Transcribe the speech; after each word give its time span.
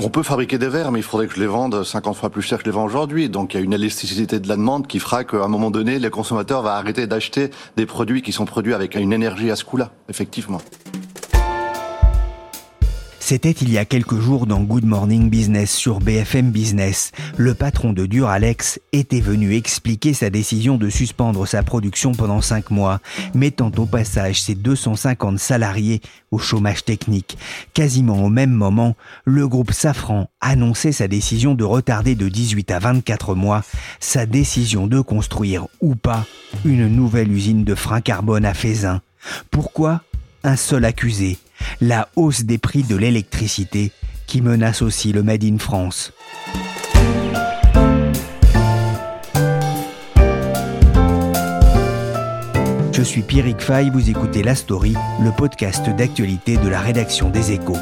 On 0.00 0.10
peut 0.10 0.22
fabriquer 0.22 0.58
des 0.58 0.68
verres, 0.68 0.92
mais 0.92 1.00
il 1.00 1.02
faudrait 1.02 1.26
que 1.26 1.34
je 1.34 1.40
les 1.40 1.46
vende 1.46 1.82
50 1.82 2.16
fois 2.16 2.30
plus 2.30 2.40
cher 2.40 2.58
que 2.58 2.64
je 2.64 2.70
les 2.70 2.74
vends 2.74 2.84
aujourd'hui. 2.84 3.28
Donc 3.28 3.52
il 3.52 3.56
y 3.56 3.60
a 3.60 3.64
une 3.64 3.72
élasticité 3.72 4.38
de 4.38 4.48
la 4.48 4.54
demande 4.54 4.86
qui 4.86 5.00
fera 5.00 5.24
qu'à 5.24 5.38
un 5.38 5.48
moment 5.48 5.72
donné, 5.72 5.98
le 5.98 6.08
consommateur 6.08 6.62
va 6.62 6.76
arrêter 6.76 7.08
d'acheter 7.08 7.50
des 7.76 7.84
produits 7.84 8.22
qui 8.22 8.30
sont 8.30 8.44
produits 8.44 8.74
avec 8.74 8.94
une 8.94 9.12
énergie 9.12 9.50
à 9.50 9.56
ce 9.56 9.64
coût-là, 9.64 9.90
effectivement. 10.08 10.60
C'était 13.28 13.50
il 13.50 13.70
y 13.70 13.76
a 13.76 13.84
quelques 13.84 14.18
jours 14.18 14.46
dans 14.46 14.62
Good 14.62 14.86
Morning 14.86 15.28
Business 15.28 15.70
sur 15.70 16.00
BFM 16.00 16.50
Business. 16.50 17.12
Le 17.36 17.52
patron 17.52 17.92
de 17.92 18.06
Duralex 18.06 18.80
était 18.94 19.20
venu 19.20 19.54
expliquer 19.54 20.14
sa 20.14 20.30
décision 20.30 20.78
de 20.78 20.88
suspendre 20.88 21.46
sa 21.46 21.62
production 21.62 22.12
pendant 22.12 22.40
5 22.40 22.70
mois, 22.70 23.00
mettant 23.34 23.70
au 23.76 23.84
passage 23.84 24.40
ses 24.40 24.54
250 24.54 25.38
salariés 25.38 26.00
au 26.30 26.38
chômage 26.38 26.86
technique. 26.86 27.36
Quasiment 27.74 28.24
au 28.24 28.30
même 28.30 28.52
moment, 28.52 28.96
le 29.26 29.46
groupe 29.46 29.72
Safran 29.72 30.30
annonçait 30.40 30.92
sa 30.92 31.06
décision 31.06 31.54
de 31.54 31.64
retarder 31.64 32.14
de 32.14 32.30
18 32.30 32.70
à 32.70 32.78
24 32.78 33.34
mois 33.34 33.62
sa 34.00 34.24
décision 34.24 34.86
de 34.86 35.02
construire 35.02 35.66
ou 35.82 35.96
pas 35.96 36.24
une 36.64 36.88
nouvelle 36.88 37.30
usine 37.30 37.64
de 37.64 37.74
frein 37.74 38.00
carbone 38.00 38.46
à 38.46 38.54
Fézin. 38.54 39.02
Pourquoi 39.50 40.00
Un 40.44 40.56
seul 40.56 40.84
accusé, 40.84 41.38
la 41.80 42.08
hausse 42.14 42.44
des 42.44 42.58
prix 42.58 42.84
de 42.84 42.96
l'électricité 42.96 43.90
qui 44.26 44.40
menace 44.40 44.82
aussi 44.82 45.12
le 45.12 45.22
Made 45.22 45.44
in 45.44 45.58
France. 45.58 46.12
Je 52.92 53.02
suis 53.02 53.22
Pierrick 53.22 53.60
Fay, 53.60 53.90
vous 53.90 54.10
écoutez 54.10 54.42
La 54.42 54.54
Story, 54.54 54.94
le 55.22 55.30
podcast 55.30 55.88
d'actualité 55.90 56.56
de 56.56 56.68
la 56.68 56.80
rédaction 56.80 57.30
des 57.30 57.52
Échos. 57.52 57.78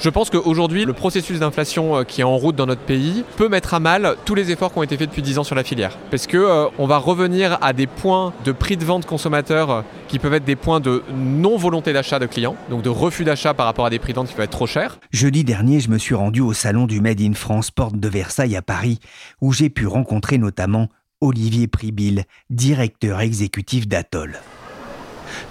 Je 0.00 0.10
pense 0.10 0.30
qu'aujourd'hui, 0.30 0.84
le 0.84 0.92
processus 0.92 1.40
d'inflation 1.40 1.96
euh, 1.96 2.04
qui 2.04 2.20
est 2.20 2.24
en 2.24 2.36
route 2.36 2.54
dans 2.54 2.66
notre 2.66 2.82
pays 2.82 3.24
peut 3.36 3.48
mettre 3.48 3.74
à 3.74 3.80
mal 3.80 4.14
tous 4.24 4.36
les 4.36 4.52
efforts 4.52 4.72
qui 4.72 4.78
ont 4.78 4.84
été 4.84 4.96
faits 4.96 5.08
depuis 5.08 5.22
10 5.22 5.40
ans 5.40 5.44
sur 5.44 5.56
la 5.56 5.64
filière. 5.64 5.98
Parce 6.12 6.28
que 6.28 6.36
euh, 6.36 6.66
on 6.78 6.86
va 6.86 6.98
revenir 6.98 7.58
à 7.62 7.72
des 7.72 7.88
points 7.88 8.32
de 8.44 8.52
prix 8.52 8.76
de 8.76 8.84
vente 8.84 9.06
consommateur 9.06 9.70
euh, 9.70 9.82
qui 10.06 10.20
peuvent 10.20 10.34
être 10.34 10.44
des 10.44 10.54
points 10.54 10.78
de 10.78 11.02
non-volonté 11.12 11.92
d'achat 11.92 12.20
de 12.20 12.26
clients, 12.26 12.54
donc 12.70 12.82
de 12.82 12.88
refus 12.88 13.24
d'achat 13.24 13.54
par 13.54 13.66
rapport 13.66 13.86
à 13.86 13.90
des 13.90 13.98
prix 13.98 14.12
de 14.12 14.18
vente 14.18 14.28
qui 14.28 14.34
peuvent 14.34 14.44
être 14.44 14.52
trop 14.52 14.68
chers. 14.68 15.00
Jeudi 15.10 15.42
dernier, 15.42 15.80
je 15.80 15.90
me 15.90 15.98
suis 15.98 16.14
rendu 16.14 16.42
au 16.42 16.52
salon 16.52 16.86
du 16.86 17.00
Made 17.00 17.20
in 17.20 17.34
France 17.34 17.72
Porte 17.72 17.98
de 17.98 18.08
Versailles 18.08 18.54
à 18.54 18.62
Paris, 18.62 19.00
où 19.40 19.52
j'ai 19.52 19.68
pu 19.68 19.88
rencontrer 19.88 20.38
notamment 20.38 20.88
Olivier 21.20 21.66
Pribil, 21.66 22.22
directeur 22.50 23.20
exécutif 23.20 23.88
d'Atoll. 23.88 24.38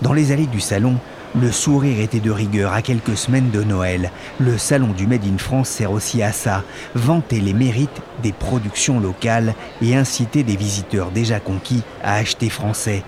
Dans 0.01 0.13
les 0.13 0.31
allées 0.31 0.47
du 0.47 0.61
salon, 0.61 0.95
le 1.39 1.51
sourire 1.51 1.99
était 1.99 2.19
de 2.19 2.31
rigueur 2.31 2.73
à 2.73 2.81
quelques 2.81 3.15
semaines 3.15 3.51
de 3.51 3.63
Noël. 3.63 4.11
Le 4.39 4.57
salon 4.57 4.87
du 4.87 5.05
Made 5.05 5.25
in 5.25 5.37
France 5.37 5.69
sert 5.69 5.91
aussi 5.91 6.23
à 6.23 6.31
ça, 6.31 6.63
vanter 6.95 7.39
les 7.39 7.53
mérites 7.53 8.01
des 8.23 8.31
productions 8.31 8.99
locales 8.99 9.53
et 9.81 9.95
inciter 9.95 10.43
des 10.43 10.55
visiteurs 10.55 11.11
déjà 11.11 11.39
conquis 11.39 11.83
à 12.03 12.15
acheter 12.15 12.49
français. 12.49 13.03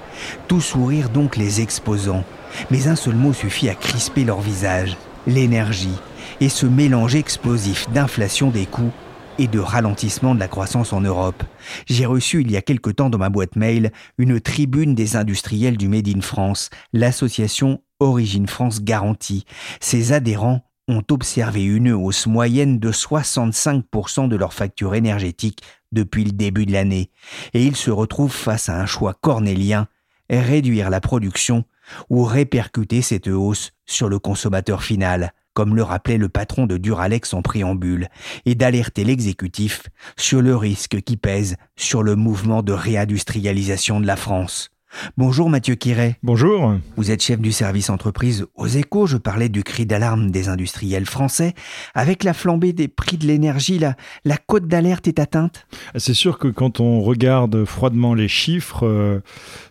Tout 0.48 0.62
sourire 0.62 1.10
donc 1.10 1.38
les 1.38 1.62
exposants. 1.62 2.24
Mais 2.70 2.88
un 2.88 2.96
seul 2.96 3.16
mot 3.16 3.34
suffit 3.34 3.70
à 3.70 3.76
crisper 3.76 4.24
leur 4.24 4.42
visage, 4.42 4.98
l'énergie, 5.26 6.00
et 6.40 6.50
ce 6.50 6.66
mélange 6.66 7.16
explosif 7.16 7.90
d'inflation 7.92 8.50
des 8.50 8.66
coûts 8.66 8.92
et 9.40 9.48
de 9.48 9.60
ralentissement 9.60 10.36
de 10.36 10.40
la 10.40 10.50
croissance 10.50 10.92
en 10.92 11.02
Europe. 11.02 11.44
J'ai 11.88 12.06
reçu 12.06 12.42
il 12.42 12.52
y 12.52 12.58
a 12.58 12.62
quelque 12.62 12.90
temps 12.90 13.10
dans 13.10 13.18
ma 13.18 13.30
boîte 13.30 13.56
mail 13.56 13.92
une 14.18 14.40
tribune 14.42 14.96
des 14.96 15.16
industriels 15.16 15.78
du 15.78 15.88
Made 15.88 16.10
in 16.10 16.22
France, 16.22 16.70
l'association 16.92 17.82
Origine 18.02 18.48
France 18.48 18.84
Garantie. 18.84 19.46
Ses 19.80 20.12
adhérents 20.12 20.66
ont 20.90 21.04
observé 21.10 21.64
une 21.64 21.92
hausse 21.92 22.28
moyenne 22.28 22.80
de 22.80 22.92
65% 22.92 24.28
de 24.28 24.36
leur 24.36 24.54
facture 24.54 24.94
énergétique 24.94 25.62
depuis 25.92 26.26
le 26.26 26.32
début 26.32 26.66
de 26.66 26.74
l'année, 26.74 27.10
et 27.54 27.64
ils 27.64 27.76
se 27.76 27.92
retrouvent 27.92 28.32
face 28.32 28.68
à 28.70 28.80
un 28.80 28.86
choix 28.86 29.14
cornélien, 29.14 29.88
réduire 30.30 30.90
la 30.90 31.00
production 31.00 31.64
ou 32.10 32.24
répercuter 32.24 33.02
cette 33.02 33.28
hausse 33.28 33.72
sur 33.86 34.10
le 34.10 34.20
consommateur 34.20 34.84
final 34.84 35.34
comme 35.60 35.76
le 35.76 35.84
rappelait 35.84 36.18
le 36.18 36.30
patron 36.30 36.68
de 36.68 36.78
Duralex 36.78 37.34
en 37.34 37.42
préambule, 37.42 38.08
et 38.46 38.56
d'alerter 38.56 39.04
l'exécutif 39.04 39.90
sur 40.16 40.42
le 40.42 40.56
risque 40.56 41.02
qui 41.02 41.18
pèse 41.18 41.58
sur 41.76 42.02
le 42.02 42.16
mouvement 42.16 42.64
de 42.64 42.72
réindustrialisation 42.72 44.00
de 44.00 44.08
la 44.08 44.16
France. 44.16 44.72
Bonjour 45.18 45.50
Mathieu 45.50 45.76
Quiret. 45.76 46.18
Bonjour. 46.24 46.74
Vous 46.98 47.12
êtes 47.12 47.22
chef 47.22 47.40
du 47.40 47.52
service 47.52 47.90
entreprise 47.90 48.48
aux 48.56 48.68
échos. 48.68 49.06
Je 49.06 49.18
parlais 49.18 49.50
du 49.50 49.64
cri 49.64 49.86
d'alarme 49.86 50.32
des 50.32 50.50
industriels 50.50 51.06
français. 51.06 51.54
Avec 51.94 52.24
la 52.24 52.34
flambée 52.34 52.74
des 52.74 52.88
prix 52.88 53.18
de 53.18 53.28
l'énergie, 53.28 53.78
la, 53.78 53.96
la 54.26 54.38
cote 54.38 54.68
d'alerte 54.68 55.08
est 55.08 55.20
atteinte? 55.20 55.68
C'est 55.96 56.14
sûr 56.14 56.40
que 56.40 56.48
quand 56.48 56.80
on 56.80 57.02
regarde 57.02 57.66
froidement 57.66 58.14
les 58.14 58.28
chiffres, 58.28 58.86
euh, 58.86 59.20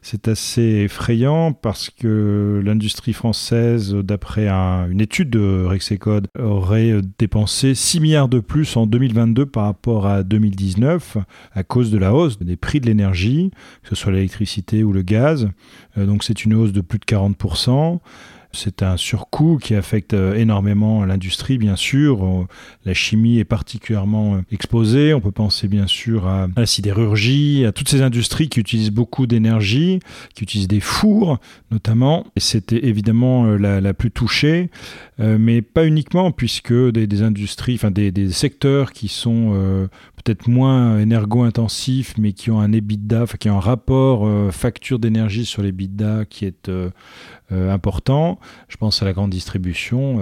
c'est 0.02 0.28
assez 0.28 0.62
effrayant 0.62 1.52
parce 1.52 1.90
que 1.90 2.62
l'industrie 2.64 3.12
française, 3.12 3.94
d'après 3.94 4.48
une 4.48 5.00
étude 5.00 5.30
de 5.30 5.64
Rexecode, 5.66 6.28
aurait 6.38 7.00
dépensé 7.18 7.74
6 7.74 8.00
milliards 8.00 8.28
de 8.28 8.40
plus 8.40 8.76
en 8.76 8.86
2022 8.86 9.46
par 9.46 9.64
rapport 9.64 10.06
à 10.06 10.22
2019 10.22 11.18
à 11.52 11.62
cause 11.64 11.90
de 11.90 11.98
la 11.98 12.14
hausse 12.14 12.38
des 12.38 12.56
prix 12.56 12.80
de 12.80 12.86
l'énergie, 12.86 13.50
que 13.82 13.90
ce 13.90 13.94
soit 13.96 14.12
l'électricité 14.12 14.84
ou 14.84 14.92
le 14.92 15.02
gaz. 15.08 15.48
Euh, 15.96 16.06
donc 16.06 16.24
c'est 16.24 16.44
une 16.44 16.54
hausse 16.54 16.72
de 16.72 16.80
plus 16.80 16.98
de 16.98 17.04
40%. 17.04 17.98
C'est 18.52 18.82
un 18.82 18.96
surcoût 18.96 19.58
qui 19.60 19.74
affecte 19.74 20.14
euh, 20.14 20.34
énormément 20.34 21.04
l'industrie, 21.04 21.58
bien 21.58 21.76
sûr. 21.76 22.24
Euh, 22.24 22.46
la 22.84 22.94
chimie 22.94 23.38
est 23.38 23.44
particulièrement 23.44 24.40
exposée. 24.50 25.12
On 25.14 25.20
peut 25.20 25.30
penser, 25.30 25.68
bien 25.68 25.86
sûr, 25.86 26.26
à 26.26 26.48
la 26.56 26.66
sidérurgie, 26.66 27.64
à 27.66 27.72
toutes 27.72 27.88
ces 27.88 28.02
industries 28.02 28.48
qui 28.48 28.60
utilisent 28.60 28.90
beaucoup 28.90 29.26
d'énergie, 29.26 30.00
qui 30.34 30.44
utilisent 30.44 30.68
des 30.68 30.80
fours, 30.80 31.38
notamment. 31.70 32.26
Et 32.36 32.40
c'était 32.40 32.86
évidemment 32.86 33.44
la, 33.44 33.94
plus 33.94 34.10
touchée, 34.10 34.70
mais 35.18 35.62
pas 35.62 35.86
uniquement, 35.86 36.30
puisque 36.30 36.72
des, 36.72 37.22
industries, 37.22 37.74
enfin 37.74 37.90
des, 37.90 38.30
secteurs 38.30 38.92
qui 38.92 39.08
sont 39.08 39.88
peut-être 40.28 40.48
moins 40.48 40.98
énergo-intensifs, 40.98 42.14
mais 42.18 42.32
qui 42.32 42.50
ont 42.50 42.60
un 42.60 42.72
EBITDA, 42.72 43.24
qui 43.38 43.48
ont 43.48 43.56
un 43.56 43.60
rapport 43.60 44.26
euh, 44.26 44.50
facture 44.50 44.98
d'énergie 44.98 45.44
sur 45.44 45.62
les 45.62 45.70
EBITDA 45.70 46.24
qui 46.26 46.44
est 46.44 46.68
euh, 46.68 46.90
euh, 47.52 47.72
important. 47.72 48.38
Je 48.68 48.76
pense 48.76 49.02
à 49.02 49.04
la 49.04 49.12
grande 49.12 49.30
distribution. 49.30 50.20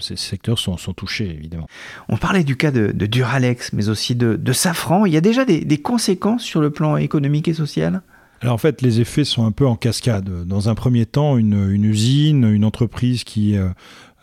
ces 0.00 0.16
secteurs 0.16 0.58
sont, 0.58 0.76
sont, 0.76 0.92
touchés, 0.92 1.30
évidemment. 1.30 1.66
On 2.08 2.16
parlait 2.16 2.44
du 2.44 2.56
cas 2.56 2.70
de, 2.70 2.92
Duralex, 3.06 3.72
mais 3.72 3.88
aussi 3.88 4.14
de, 4.14 4.52
Safran. 4.52 5.06
Il 5.06 5.12
y 5.12 5.16
a 5.16 5.20
déjà 5.20 5.44
des, 5.44 5.64
des 5.64 5.78
conséquences 5.78 6.42
sur 6.42 6.60
le 6.60 6.70
plan 6.70 6.96
économique 6.96 7.48
et 7.48 7.54
social? 7.54 8.02
Alors 8.40 8.54
en 8.54 8.58
fait, 8.58 8.82
les 8.82 9.00
effets 9.00 9.24
sont 9.24 9.44
un 9.44 9.50
peu 9.50 9.66
en 9.66 9.74
cascade. 9.74 10.46
Dans 10.46 10.68
un 10.68 10.76
premier 10.76 11.06
temps, 11.06 11.38
une, 11.38 11.70
une 11.70 11.84
usine, 11.84 12.44
une 12.44 12.64
entreprise 12.64 13.24
qui 13.24 13.56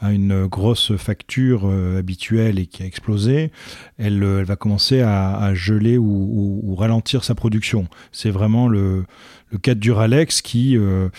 à 0.02 0.12
une 0.12 0.46
grosse 0.48 0.96
facture 0.98 1.64
euh, 1.66 2.00
habituelle 2.00 2.60
et 2.60 2.66
qui 2.66 2.84
a 2.84 2.86
explosé, 2.86 3.52
elle, 3.98 4.22
euh, 4.24 4.40
elle 4.40 4.46
va 4.46 4.56
commencer 4.56 5.02
à, 5.02 5.54
geler 5.54 5.98
ou, 5.98 6.76
ralentir 6.78 7.24
sa 7.24 7.36
production. 7.36 7.88
C'est 8.12 8.30
vraiment 8.30 8.68
le, 8.68 9.06
le 9.52 9.58
cas 9.58 9.76
de 9.76 9.80
Duralex 9.80 10.42
qui... 10.42 10.78
Euh, 10.78 11.10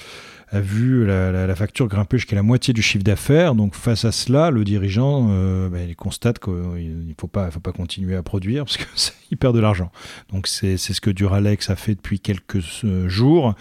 a 0.49 0.61
vu 0.61 1.05
la, 1.07 1.55
facture 1.57 1.89
grimper 1.89 2.19
jusqu'à 2.19 2.37
la 2.37 2.43
moitié 2.43 2.73
du 2.73 2.83
chiffre 2.83 3.03
d'affaires. 3.03 3.55
Donc 3.55 3.75
face 3.75 4.05
à 4.05 4.13
cela, 4.13 4.51
le 4.51 4.65
dirigeant 4.65 5.29
euh, 5.31 5.69
ben, 5.69 5.93
constate 5.95 6.39
qu'il 6.39 6.53
ne 6.55 7.15
faut 7.19 7.27
pas, 7.27 7.51
continuer 7.77 8.15
à 8.15 8.23
produire 8.23 8.65
parce 8.65 8.77
qu'il 8.77 9.39
perd 9.39 9.55
de 9.57 9.61
l'argent. 9.61 9.91
Donc 10.33 10.47
c'est 10.47 10.77
ce 10.77 11.01
que 11.01 11.11
Duralex 11.11 11.69
a 11.71 11.77
fait 11.77 11.97
depuis 11.97 12.21
quelques 12.21 12.85
euh, 12.85 13.09
jours. 13.09 13.55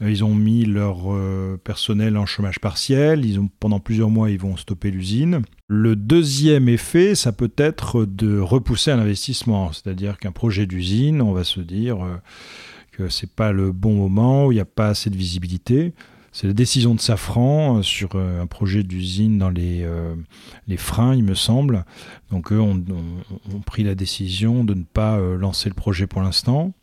Euh, 0.00 0.10
ils 0.10 0.24
ont 0.24 0.34
mis 0.34 0.64
leur 0.64 0.98
personnel 1.64 2.16
en 2.16 2.26
chômage 2.26 2.60
partiel. 2.60 3.24
Ils 3.24 3.40
ont, 3.40 3.48
pendant 3.58 3.80
plusieurs 3.80 4.10
mois, 4.10 4.30
ils 4.30 4.38
vont 4.38 4.56
stopper 4.56 4.90
l'usine. 4.90 5.42
Le 5.66 5.96
deuxième 5.96 6.68
effet, 6.68 7.14
ça 7.14 7.32
peut 7.32 7.52
être 7.56 8.04
de 8.04 8.38
repousser 8.38 8.92
un 8.92 9.00
investissement. 9.00 9.72
C'est-à-dire 9.72 10.18
qu'un 10.18 10.32
projet 10.32 10.66
d'usine, 10.66 11.20
on 11.20 11.32
va 11.32 11.44
se 11.44 11.60
dire 11.60 11.98
que 12.92 13.08
c'est 13.08 13.30
pas 13.30 13.52
le 13.52 13.72
bon 13.72 13.94
moment, 13.94 14.50
il 14.50 14.54
n'y 14.54 14.60
a 14.60 14.64
pas 14.64 14.88
assez 14.88 15.10
de 15.10 15.16
visibilité. 15.16 15.92
C'est 16.38 16.46
la 16.46 16.52
décision 16.52 16.94
de 16.94 17.00
Safran 17.00 17.82
sur 17.82 18.14
un 18.14 18.46
projet 18.46 18.84
d'usine 18.84 19.38
dans 19.38 19.50
les, 19.50 19.84
les 20.68 20.76
freins, 20.76 21.16
il 21.16 21.24
me 21.24 21.34
semble. 21.34 21.84
Donc 22.30 22.52
eux 22.52 22.60
ont, 22.60 22.80
pris 23.66 23.82
la 23.82 23.96
décision 23.96 24.62
de 24.62 24.74
ne 24.74 24.84
pas 24.84 25.18
lancer 25.18 25.68
le 25.68 25.74
projet 25.74 26.06
pour 26.06 26.22
l'instant. 26.22 26.74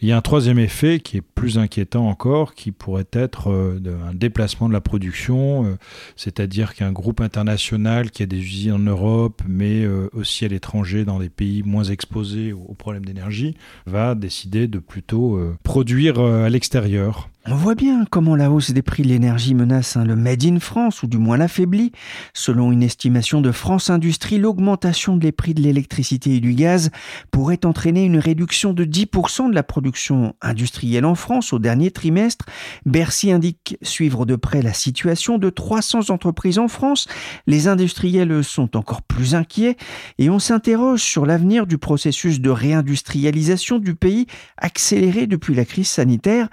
Il 0.00 0.08
y 0.08 0.12
a 0.12 0.16
un 0.16 0.22
troisième 0.22 0.58
effet 0.58 1.00
qui 1.00 1.18
est 1.18 1.22
plus 1.22 1.58
inquiétant 1.58 2.08
encore, 2.08 2.54
qui 2.54 2.70
pourrait 2.70 3.06
être 3.12 3.50
euh, 3.50 3.80
un 4.08 4.14
déplacement 4.14 4.68
de 4.68 4.72
la 4.72 4.80
production, 4.80 5.64
euh, 5.64 5.76
c'est-à-dire 6.16 6.74
qu'un 6.74 6.92
groupe 6.92 7.20
international 7.20 8.10
qui 8.10 8.22
a 8.22 8.26
des 8.26 8.38
usines 8.38 8.72
en 8.72 8.78
Europe, 8.78 9.42
mais 9.48 9.84
euh, 9.84 10.08
aussi 10.12 10.44
à 10.44 10.48
l'étranger, 10.48 11.04
dans 11.04 11.18
des 11.18 11.30
pays 11.30 11.62
moins 11.62 11.84
exposés 11.84 12.52
aux 12.52 12.74
problèmes 12.74 13.04
d'énergie, 13.04 13.56
va 13.86 14.14
décider 14.14 14.68
de 14.68 14.78
plutôt 14.78 15.40
produire 15.62 16.20
à 16.20 16.48
l'extérieur. 16.48 17.28
On 17.46 17.56
voit 17.56 17.74
bien 17.74 18.06
comment 18.08 18.36
la 18.36 18.50
hausse 18.50 18.70
des 18.70 18.80
prix 18.80 19.02
de 19.02 19.08
l'énergie 19.08 19.52
menace 19.52 19.98
hein, 19.98 20.06
le 20.06 20.16
Made 20.16 20.46
in 20.46 20.60
France, 20.60 21.02
ou 21.02 21.06
du 21.06 21.18
moins 21.18 21.36
l'affaiblit. 21.36 21.92
Selon 22.32 22.72
une 22.72 22.82
estimation 22.82 23.42
de 23.42 23.52
France 23.52 23.90
Industrie, 23.90 24.38
l'augmentation 24.38 25.18
des 25.18 25.30
prix 25.30 25.52
de 25.52 25.60
l'électricité 25.60 26.36
et 26.36 26.40
du 26.40 26.54
gaz 26.54 26.90
pourrait 27.30 27.66
entraîner 27.66 28.04
une 28.04 28.16
réduction 28.16 28.72
de 28.72 28.86
10% 28.86 29.50
de 29.50 29.54
la 29.54 29.62
production 29.62 30.34
industrielle 30.40 31.04
en 31.04 31.14
France 31.14 31.52
au 31.52 31.58
dernier 31.58 31.90
trimestre. 31.90 32.46
Bercy 32.86 33.30
indique 33.30 33.76
suivre 33.82 34.24
de 34.24 34.36
près 34.36 34.62
la 34.62 34.72
situation 34.72 35.36
de 35.36 35.50
300 35.50 36.08
entreprises 36.08 36.58
en 36.58 36.68
France. 36.68 37.08
Les 37.46 37.68
industriels 37.68 38.42
sont 38.42 38.74
encore 38.74 39.02
plus 39.02 39.34
inquiets 39.34 39.76
et 40.16 40.30
on 40.30 40.38
s'interroge 40.38 41.02
sur 41.02 41.26
l'avenir 41.26 41.66
du 41.66 41.76
processus 41.76 42.40
de 42.40 42.48
réindustrialisation 42.48 43.78
du 43.78 43.94
pays 43.94 44.28
accéléré 44.56 45.26
depuis 45.26 45.54
la 45.54 45.66
crise 45.66 45.88
sanitaire. 45.88 46.48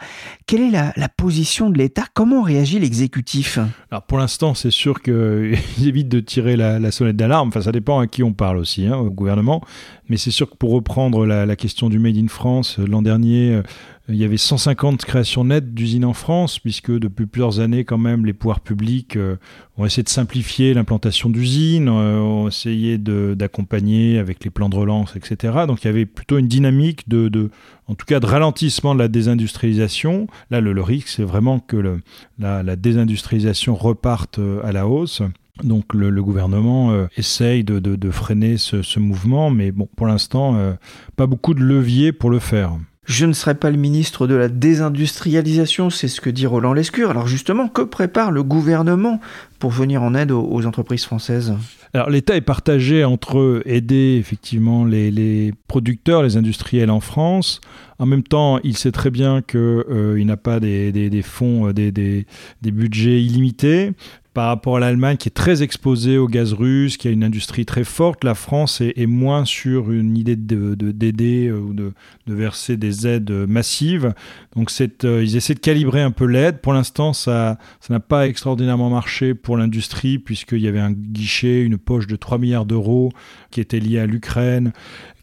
La, 0.96 1.10
position 1.10 1.70
de 1.70 1.78
l'État 1.78 2.04
Comment 2.14 2.42
réagit 2.42 2.80
l'exécutif? 2.80 3.60
Alors 3.90 4.04
pour 4.04 4.18
l'instant, 4.18 4.54
c'est 4.54 4.72
sûr 4.72 5.02
qu'il 5.02 5.58
évite 5.86 6.10
de 6.10 6.20
tirer 6.20 6.56
la, 6.56 6.92
sonnette 6.92 7.16
d'alarme. 7.16 7.50
Enfin, 7.50 7.62
ça 7.62 7.72
dépend 7.72 8.00
à 8.00 8.08
qui 8.08 8.24
on 8.24 8.34
parle 8.34 8.58
aussi, 8.58 8.86
hein, 8.88 8.98
au 8.98 9.10
gouvernement. 9.10 9.62
Mais 10.10 10.18
c'est 10.18 10.32
sûr 10.32 10.50
que 10.50 10.56
pour 10.56 10.72
reprendre 10.72 11.26
la, 11.26 11.56
question 11.56 11.90
du 11.90 12.00
Made 12.00 12.18
in 12.18 12.28
France, 12.28 12.80
euh, 12.80 12.86
l'an 12.86 13.02
dernier, 13.02 13.54
euh, 13.54 13.64
il 14.10 14.16
y 14.16 14.24
avait 14.24 14.38
150 14.38 15.06
créations 15.06 15.44
nettes 15.44 15.74
d'usines 15.74 16.06
en 16.06 16.14
France, 16.14 16.60
puisque 16.60 16.92
depuis 16.92 17.26
plusieurs 17.26 17.60
années, 17.60 17.86
quand 17.86 17.98
même, 17.98 18.26
les 18.26 18.34
pouvoirs 18.34 18.60
publics 18.60 19.16
euh, 19.16 19.38
ont 19.78 19.86
essayé 19.86 20.04
de 20.04 20.10
simplifier 20.10 20.74
l'implantation 20.74 21.30
d'usines, 21.30 21.88
ont 21.90 22.48
essayé 22.48 22.98
d'accompagner 22.98 24.18
avec 24.18 24.44
les 24.44 24.50
plans 24.50 24.70
de 24.70 24.76
relance, 24.76 25.16
etc. 25.16 25.66
Donc 25.68 25.84
il 25.84 25.88
y 25.88 25.90
avait 25.90 26.06
plutôt 26.06 26.38
une 26.38 26.48
dynamique 26.48 27.08
de, 27.08 27.50
en 27.88 27.96
tout 27.96 28.06
cas, 28.06 28.20
de 28.20 28.26
ralentissement 28.26 28.94
de 28.94 29.00
la 29.00 29.08
désindustrialisation. 29.08 30.28
Là, 30.50 30.62
le, 30.62 30.82
risque, 30.82 31.08
c'est 31.08 31.24
vraiment 31.24 31.60
que 31.60 32.00
la, 32.40 32.76
désindustrialisation 32.76 33.76
reparte 33.76 34.40
à 34.64 34.72
la 34.72 34.88
hausse. 34.88 35.22
Donc 35.64 35.94
le, 35.94 36.24
gouvernement 36.24 36.92
euh, 36.92 37.08
essaye 37.18 37.64
de, 37.64 38.12
freiner 38.12 38.58
ce, 38.58 39.00
mouvement, 39.00 39.50
mais 39.50 39.72
bon, 39.72 39.88
pour 39.96 40.08
l'instant, 40.08 40.56
euh, 40.56 40.74
pas 41.16 41.28
beaucoup 41.28 41.54
de 41.54 41.64
leviers 41.64 42.12
pour 42.12 42.30
le 42.30 42.40
faire. 42.40 42.78
Je 43.08 43.26
ne 43.26 43.34
serai 43.34 43.56
pas 43.56 43.72
le 43.72 43.78
ministre 43.78 44.28
de 44.28 44.36
la 44.36 44.48
désindustrialisation, 44.48 45.90
c'est 45.90 46.08
ce 46.08 46.22
que 46.22 46.30
dit 46.30 46.46
Roland 46.46 46.74
Lescure. 46.74 47.10
Alors 47.10 47.26
justement, 47.26 47.68
que 47.68 47.82
prépare 47.82 48.32
le 48.32 48.44
gouvernement 48.44 49.20
pour 49.58 49.72
venir 49.72 50.04
en 50.04 50.14
aide 50.14 50.32
aux, 50.32 50.66
entreprises 50.68 51.06
françaises? 51.06 51.56
Alors 51.94 52.12
l'État 52.12 52.36
est 52.36 52.42
partagé 52.42 53.04
entre 53.04 53.64
aider 53.66 54.18
effectivement 54.20 54.86
les, 54.86 55.52
producteurs, 55.68 56.22
les 56.22 56.38
industriels 56.38 56.92
en 56.92 57.00
France. 57.00 57.60
En 57.98 58.06
même 58.06 58.24
temps, 58.24 58.60
il 58.64 58.78
sait 58.78 58.92
très 58.92 59.10
bien 59.10 59.42
qu'il 59.42 59.60
euh, 59.60 60.24
n'a 60.24 60.38
pas 60.38 60.60
des, 60.60 61.22
fonds, 61.24 61.72
des, 61.72 61.92
des, 61.92 62.26
budgets 62.72 63.22
illimités 63.22 63.94
par 64.34 64.48
rapport 64.48 64.78
à 64.78 64.80
l'Allemagne 64.80 65.18
qui 65.18 65.28
est 65.28 65.34
très 65.34 65.62
exposée 65.62 66.18
au 66.18 66.28
gaz 66.28 66.54
russe, 66.54 66.96
qui 66.96 67.08
a 67.08 67.12
une 67.12 67.24
industrie 67.24 67.66
très 67.66 67.84
forte, 67.84 68.24
la 68.24 68.34
France 68.34 68.80
est, 68.80 69.06
moins 69.06 69.44
sur 69.44 69.92
une 69.92 70.18
idée 70.18 70.38
d'aider 70.38 70.76
de, 70.76 70.92
d'aider 70.92 71.48
euh, 71.48 71.60
ou 71.60 71.74
de, 71.74 71.94
de, 72.28 72.34
verser 72.34 72.78
des 72.78 73.08
aides 73.08 73.32
massives. 73.32 74.14
Donc 74.56 74.72
euh, 75.04 75.24
ils 75.24 75.36
essaient 75.36 75.54
de 75.54 75.60
calibrer 75.60 76.02
un 76.02 76.12
peu 76.12 76.26
l'aide. 76.26 76.60
Pour 76.60 76.72
l'instant, 76.72 77.12
ça 77.12 77.58
n'a 77.90 78.00
pas 78.00 78.28
extraordinairement 78.28 78.90
marché 78.90 79.34
pour 79.34 79.58
l'industrie 79.58 80.18
puisqu'il 80.18 80.62
y 80.62 80.68
avait 80.68 80.80
un 80.80 80.92
guichet, 80.92 81.62
une 81.62 81.78
poche 81.78 82.08
de 82.08 82.16
3 82.16 82.38
milliards 82.38 82.66
d'euros 82.66 83.12
qui 83.50 83.60
était 83.60 83.80
liée 83.80 84.00
à 84.00 84.06
l'Ukraine 84.06 84.72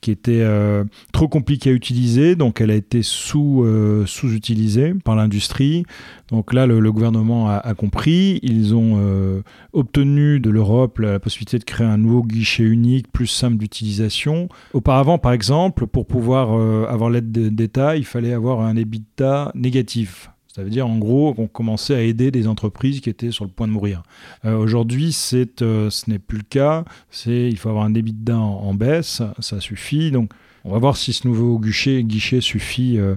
qui 0.00 0.10
était 0.10 0.40
euh, 0.42 0.84
trop 1.12 1.28
compliquée 1.28 1.70
à 1.70 1.72
utiliser, 1.72 2.36
donc 2.36 2.60
elle 2.60 2.70
a 2.70 2.74
été 2.74 3.02
sous, 3.02 3.62
euh, 3.64 4.06
sous-utilisée 4.06 4.94
par 5.04 5.16
l'industrie. 5.16 5.84
Donc 6.30 6.52
là, 6.52 6.66
le, 6.66 6.92
gouvernement 6.92 7.48
a, 7.48 7.74
compris. 7.74 8.38
Ils 8.42 8.74
ont 8.74 8.96
euh, 8.98 9.42
obtenu 9.72 10.40
de 10.40 10.50
l'Europe 10.50 10.98
la, 10.98 11.18
possibilité 11.18 11.58
de 11.58 11.64
créer 11.64 11.86
un 11.86 11.96
nouveau 11.96 12.22
guichet 12.22 12.64
unique, 12.64 13.10
plus 13.10 13.26
simple 13.26 13.56
d'utilisation. 13.56 14.48
Auparavant, 14.74 15.18
par 15.18 15.32
exemple, 15.32 15.86
pour 15.86 16.06
pouvoir 16.06 16.52
avoir 16.88 17.10
l'aide 17.10 17.30
d'État, 17.32 17.96
il 17.96 18.04
fallait 18.04 18.32
avoir 18.32 18.60
un 18.60 18.76
EBITDA 18.76 19.52
négatif. 19.54 20.30
Ça 20.58 20.64
veut 20.64 20.70
dire 20.70 20.88
en 20.88 20.99
gros 20.99 21.34
qu'on 21.34 21.46
commençait 21.46 21.94
à 21.94 22.02
aider 22.02 22.32
des 22.32 22.49
entreprises 22.49 23.00
qui 23.00 23.08
étaient 23.08 23.31
sur 23.31 23.44
le 23.44 23.50
point 23.52 23.69
de 23.69 23.72
mourir. 23.72 24.02
Euh, 24.44 24.56
aujourd'hui, 24.56 25.16
euh, 25.62 25.88
ce 25.88 26.10
n'est 26.10 26.19
plus 26.19 26.38
le 26.38 26.44
cas. 26.50 26.84
C'est, 27.10 27.49
il 27.49 27.56
faut 27.56 27.69
avoir 27.69 27.84
un 27.84 27.90
débit 27.90 28.12
de 28.12 28.32
en, 28.32 28.40
en 28.40 28.75
baisse, 28.75 29.22
ça 29.38 29.60
suffit. 29.60 30.10
Donc, 30.10 30.32
on 30.64 30.72
va 30.72 30.78
voir 30.78 30.96
si 30.96 31.12
ce 31.12 31.28
nouveau 31.28 31.60
guichet, 31.60 32.02
guichet 32.02 32.40
suffit 32.40 32.99
euh, 32.99 33.14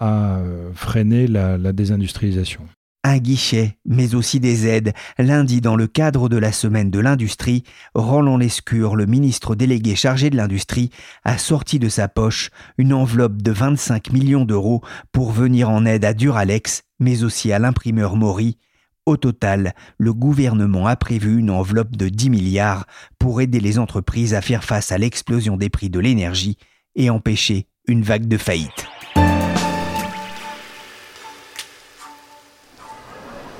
à 0.00 0.40
freiner 0.74 1.28
la 1.28 1.72
désindustrialisation 1.72 2.66
un 3.04 3.18
guichet, 3.18 3.78
mais 3.84 4.14
aussi 4.14 4.40
des 4.40 4.66
aides. 4.66 4.92
Lundi, 5.18 5.60
dans 5.60 5.76
le 5.76 5.86
cadre 5.86 6.28
de 6.28 6.36
la 6.36 6.52
semaine 6.52 6.90
de 6.90 7.00
l'industrie, 7.00 7.64
Roland 7.94 8.36
Lescure, 8.36 8.96
le 8.96 9.06
ministre 9.06 9.54
délégué 9.54 9.96
chargé 9.96 10.30
de 10.30 10.36
l'industrie, 10.36 10.90
a 11.24 11.38
sorti 11.38 11.78
de 11.78 11.88
sa 11.88 12.08
poche 12.08 12.50
une 12.78 12.92
enveloppe 12.92 13.42
de 13.42 13.50
25 13.50 14.12
millions 14.12 14.44
d'euros 14.44 14.82
pour 15.10 15.32
venir 15.32 15.68
en 15.68 15.84
aide 15.84 16.04
à 16.04 16.14
Duralex, 16.14 16.84
mais 17.00 17.24
aussi 17.24 17.52
à 17.52 17.58
l'imprimeur 17.58 18.16
Maury. 18.16 18.56
Au 19.04 19.16
total, 19.16 19.74
le 19.98 20.14
gouvernement 20.14 20.86
a 20.86 20.94
prévu 20.94 21.38
une 21.38 21.50
enveloppe 21.50 21.96
de 21.96 22.08
10 22.08 22.30
milliards 22.30 22.86
pour 23.18 23.40
aider 23.40 23.58
les 23.58 23.80
entreprises 23.80 24.32
à 24.32 24.40
faire 24.40 24.62
face 24.62 24.92
à 24.92 24.98
l'explosion 24.98 25.56
des 25.56 25.70
prix 25.70 25.90
de 25.90 25.98
l'énergie 25.98 26.56
et 26.94 27.10
empêcher 27.10 27.66
une 27.88 28.02
vague 28.02 28.28
de 28.28 28.36
faillite. 28.36 28.86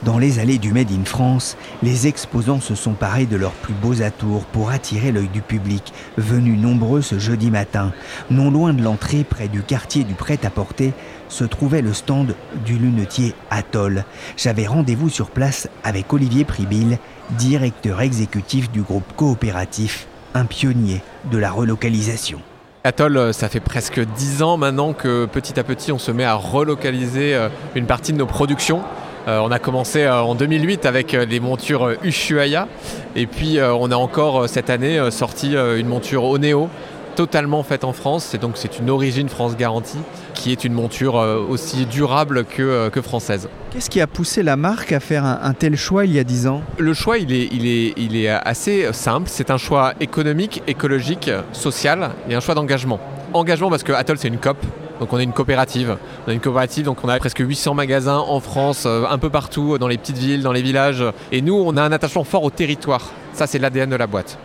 Dans 0.04 0.18
les 0.18 0.40
allées 0.40 0.58
du 0.58 0.72
Made 0.72 0.90
in 0.90 1.04
France, 1.04 1.56
les 1.80 2.08
exposants 2.08 2.60
se 2.60 2.74
sont 2.74 2.94
parés 2.94 3.26
de 3.26 3.36
leurs 3.36 3.52
plus 3.52 3.72
beaux 3.72 4.02
atours 4.02 4.44
pour 4.46 4.70
attirer 4.70 5.12
l'œil 5.12 5.28
du 5.28 5.42
public, 5.42 5.92
venu 6.18 6.56
nombreux 6.56 7.02
ce 7.02 7.20
jeudi 7.20 7.52
matin. 7.52 7.92
Non 8.28 8.50
loin 8.50 8.72
de 8.72 8.82
l'entrée, 8.82 9.22
près 9.22 9.46
du 9.46 9.62
quartier 9.62 10.02
du 10.02 10.14
prêt-à-porter, 10.14 10.92
se 11.28 11.44
trouvait 11.44 11.82
le 11.82 11.92
stand 11.92 12.34
du 12.64 12.78
lunetier 12.78 13.36
Atoll. 13.50 14.04
J'avais 14.36 14.66
rendez-vous 14.66 15.08
sur 15.08 15.30
place 15.30 15.68
avec 15.84 16.12
Olivier 16.12 16.44
Pribil, 16.44 16.98
directeur 17.38 18.00
exécutif 18.00 18.72
du 18.72 18.82
groupe 18.82 19.06
coopératif, 19.14 20.08
un 20.34 20.46
pionnier 20.46 21.00
de 21.30 21.38
la 21.38 21.52
relocalisation. 21.52 22.40
Atoll, 22.82 23.16
euh, 23.16 23.32
ça 23.32 23.48
fait 23.48 23.60
presque 23.60 24.00
dix 24.16 24.42
ans 24.42 24.56
maintenant 24.56 24.94
que 24.94 25.26
petit 25.26 25.60
à 25.60 25.62
petit 25.62 25.92
on 25.92 25.98
se 25.98 26.10
met 26.10 26.24
à 26.24 26.34
relocaliser 26.34 27.36
euh, 27.36 27.48
une 27.76 27.86
partie 27.86 28.12
de 28.12 28.18
nos 28.18 28.26
productions. 28.26 28.82
Euh, 29.28 29.38
on 29.40 29.52
a 29.52 29.60
commencé 29.60 30.02
euh, 30.02 30.20
en 30.20 30.34
2008 30.34 30.84
avec 30.84 31.12
les 31.12 31.38
euh, 31.38 31.40
montures 31.40 31.94
Ushuaïa 32.02 32.66
et 33.14 33.26
puis 33.26 33.58
on 33.60 33.90
a 33.90 33.96
encore 33.96 34.48
cette 34.48 34.70
année 34.70 35.10
sorti 35.10 35.54
une 35.54 35.86
monture 35.86 36.24
Oneo 36.24 36.68
totalement 37.14 37.62
faite 37.62 37.84
en 37.84 37.92
France. 37.92 38.26
C'est 38.30 38.40
donc 38.40 38.52
c'est 38.56 38.78
une 38.78 38.88
origine 38.88 39.28
France 39.28 39.56
garantie 39.56 39.98
qui 40.34 40.50
est 40.50 40.64
une 40.64 40.72
monture 40.72 41.14
aussi 41.14 41.84
durable 41.84 42.44
que, 42.44 42.90
française. 43.02 43.48
Qu'est-ce 43.70 43.90
qui 43.90 44.00
a 44.00 44.06
poussé 44.06 44.42
la 44.42 44.56
marque 44.56 44.92
à 44.92 45.00
faire 45.00 45.24
un, 45.24 45.52
tel 45.52 45.76
choix 45.76 46.06
il 46.06 46.12
y 46.12 46.18
a 46.18 46.24
10 46.24 46.46
ans? 46.46 46.62
Le 46.78 46.94
choix 46.94 47.18
il 47.18 47.32
est, 47.32 47.48
il, 47.52 47.66
est, 47.66 47.92
il 47.98 48.16
est 48.16 48.28
assez 48.28 48.92
simple. 48.92 49.28
C'est 49.30 49.50
un 49.50 49.58
choix 49.58 49.92
économique, 50.00 50.62
écologique, 50.66 51.30
social 51.52 52.10
et 52.30 52.34
un 52.34 52.40
choix 52.40 52.54
d'engagement. 52.54 52.98
Engagement 53.34 53.68
parce 53.68 53.82
que 53.82 53.92
Atoll 53.92 54.18
c'est 54.18 54.28
une 54.28 54.38
COP, 54.38 54.56
donc 55.02 55.12
on 55.12 55.18
est 55.18 55.24
une 55.24 55.32
coopérative. 55.32 55.96
On 56.24 56.30
a 56.30 56.32
une 56.32 56.38
coopérative, 56.38 56.84
donc 56.84 57.02
on 57.02 57.08
a 57.08 57.18
presque 57.18 57.40
800 57.40 57.74
magasins 57.74 58.18
en 58.18 58.38
France, 58.38 58.84
euh, 58.86 59.02
un 59.10 59.18
peu 59.18 59.30
partout, 59.30 59.76
dans 59.76 59.88
les 59.88 59.98
petites 59.98 60.16
villes, 60.16 60.44
dans 60.44 60.52
les 60.52 60.62
villages. 60.62 61.02
Et 61.32 61.42
nous, 61.42 61.54
on 61.54 61.76
a 61.76 61.82
un 61.82 61.90
attachement 61.90 62.22
fort 62.22 62.44
au 62.44 62.50
territoire. 62.50 63.10
Ça, 63.32 63.48
c'est 63.48 63.58
l'ADN 63.58 63.90
de 63.90 63.96
la 63.96 64.06
boîte. 64.06 64.38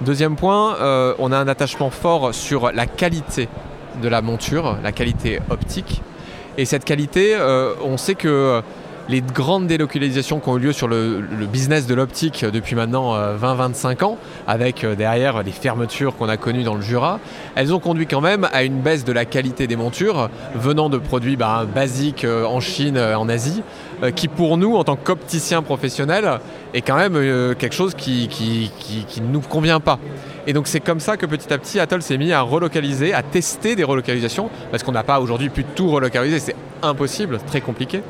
Deuxième 0.00 0.34
point, 0.34 0.74
euh, 0.80 1.14
on 1.20 1.30
a 1.30 1.38
un 1.38 1.46
attachement 1.46 1.90
fort 1.90 2.34
sur 2.34 2.72
la 2.72 2.86
qualité 2.86 3.48
de 4.02 4.08
la 4.08 4.20
monture, 4.20 4.78
la 4.82 4.90
qualité 4.90 5.38
optique. 5.48 6.02
Et 6.58 6.64
cette 6.64 6.84
qualité, 6.84 7.36
euh, 7.36 7.74
on 7.80 7.96
sait 7.96 8.16
que 8.16 8.62
les 9.10 9.22
grandes 9.22 9.66
délocalisations 9.66 10.38
qui 10.38 10.48
ont 10.48 10.56
eu 10.56 10.60
lieu 10.60 10.72
sur 10.72 10.86
le, 10.86 11.22
business 11.52 11.86
de 11.86 11.94
l'optique 11.94 12.44
depuis 12.44 12.76
maintenant 12.76 13.16
20-25 13.16 14.04
ans, 14.04 14.18
avec 14.46 14.86
derrière 14.86 15.42
les 15.42 15.50
fermetures 15.50 16.16
qu'on 16.16 16.28
a 16.28 16.36
connues 16.36 16.62
dans 16.62 16.76
le 16.76 16.80
Jura, 16.80 17.18
elles 17.56 17.74
ont 17.74 17.80
conduit 17.80 18.06
quand 18.06 18.20
même 18.20 18.48
à 18.52 18.62
une 18.62 18.80
baisse 18.80 19.04
de 19.04 19.12
la 19.12 19.24
qualité 19.24 19.66
des 19.66 19.74
montures 19.74 20.30
venant 20.54 20.88
de 20.88 20.98
produits 20.98 21.36
bah, 21.36 21.66
basiques 21.72 22.24
en 22.24 22.60
Chine, 22.60 22.98
en 22.98 23.28
Asie, 23.28 23.62
qui 24.14 24.28
pour 24.28 24.56
nous, 24.56 24.76
en 24.76 24.84
tant 24.84 24.96
qu'opticiens 24.96 25.62
professionnels, 25.62 26.38
est 26.72 26.82
quand 26.82 26.96
même 26.96 27.14
quelque 27.56 27.74
chose 27.74 27.94
qui 27.94 28.70
ne 29.20 29.32
nous 29.32 29.40
convient 29.40 29.80
pas. 29.80 29.98
Et 30.46 30.52
donc 30.52 30.68
c'est 30.68 30.80
comme 30.80 31.00
ça 31.00 31.16
que 31.16 31.26
petit 31.26 31.52
à 31.52 31.58
petit 31.58 31.80
Atoll 31.80 32.02
s'est 32.02 32.18
mis 32.18 32.32
à 32.32 32.42
relocaliser, 32.42 33.12
à 33.12 33.22
tester 33.22 33.76
des 33.76 33.84
relocalisations, 33.84 34.50
parce 34.70 34.82
qu'on 34.82 34.92
n'a 34.92 35.02
pas 35.02 35.20
aujourd'hui 35.20 35.50
pu 35.50 35.64
tout 35.64 35.90
relocaliser, 35.90 36.38
c'est 36.38 36.56
impossible, 36.82 37.38
très 37.46 37.60
compliqué. 37.60 38.02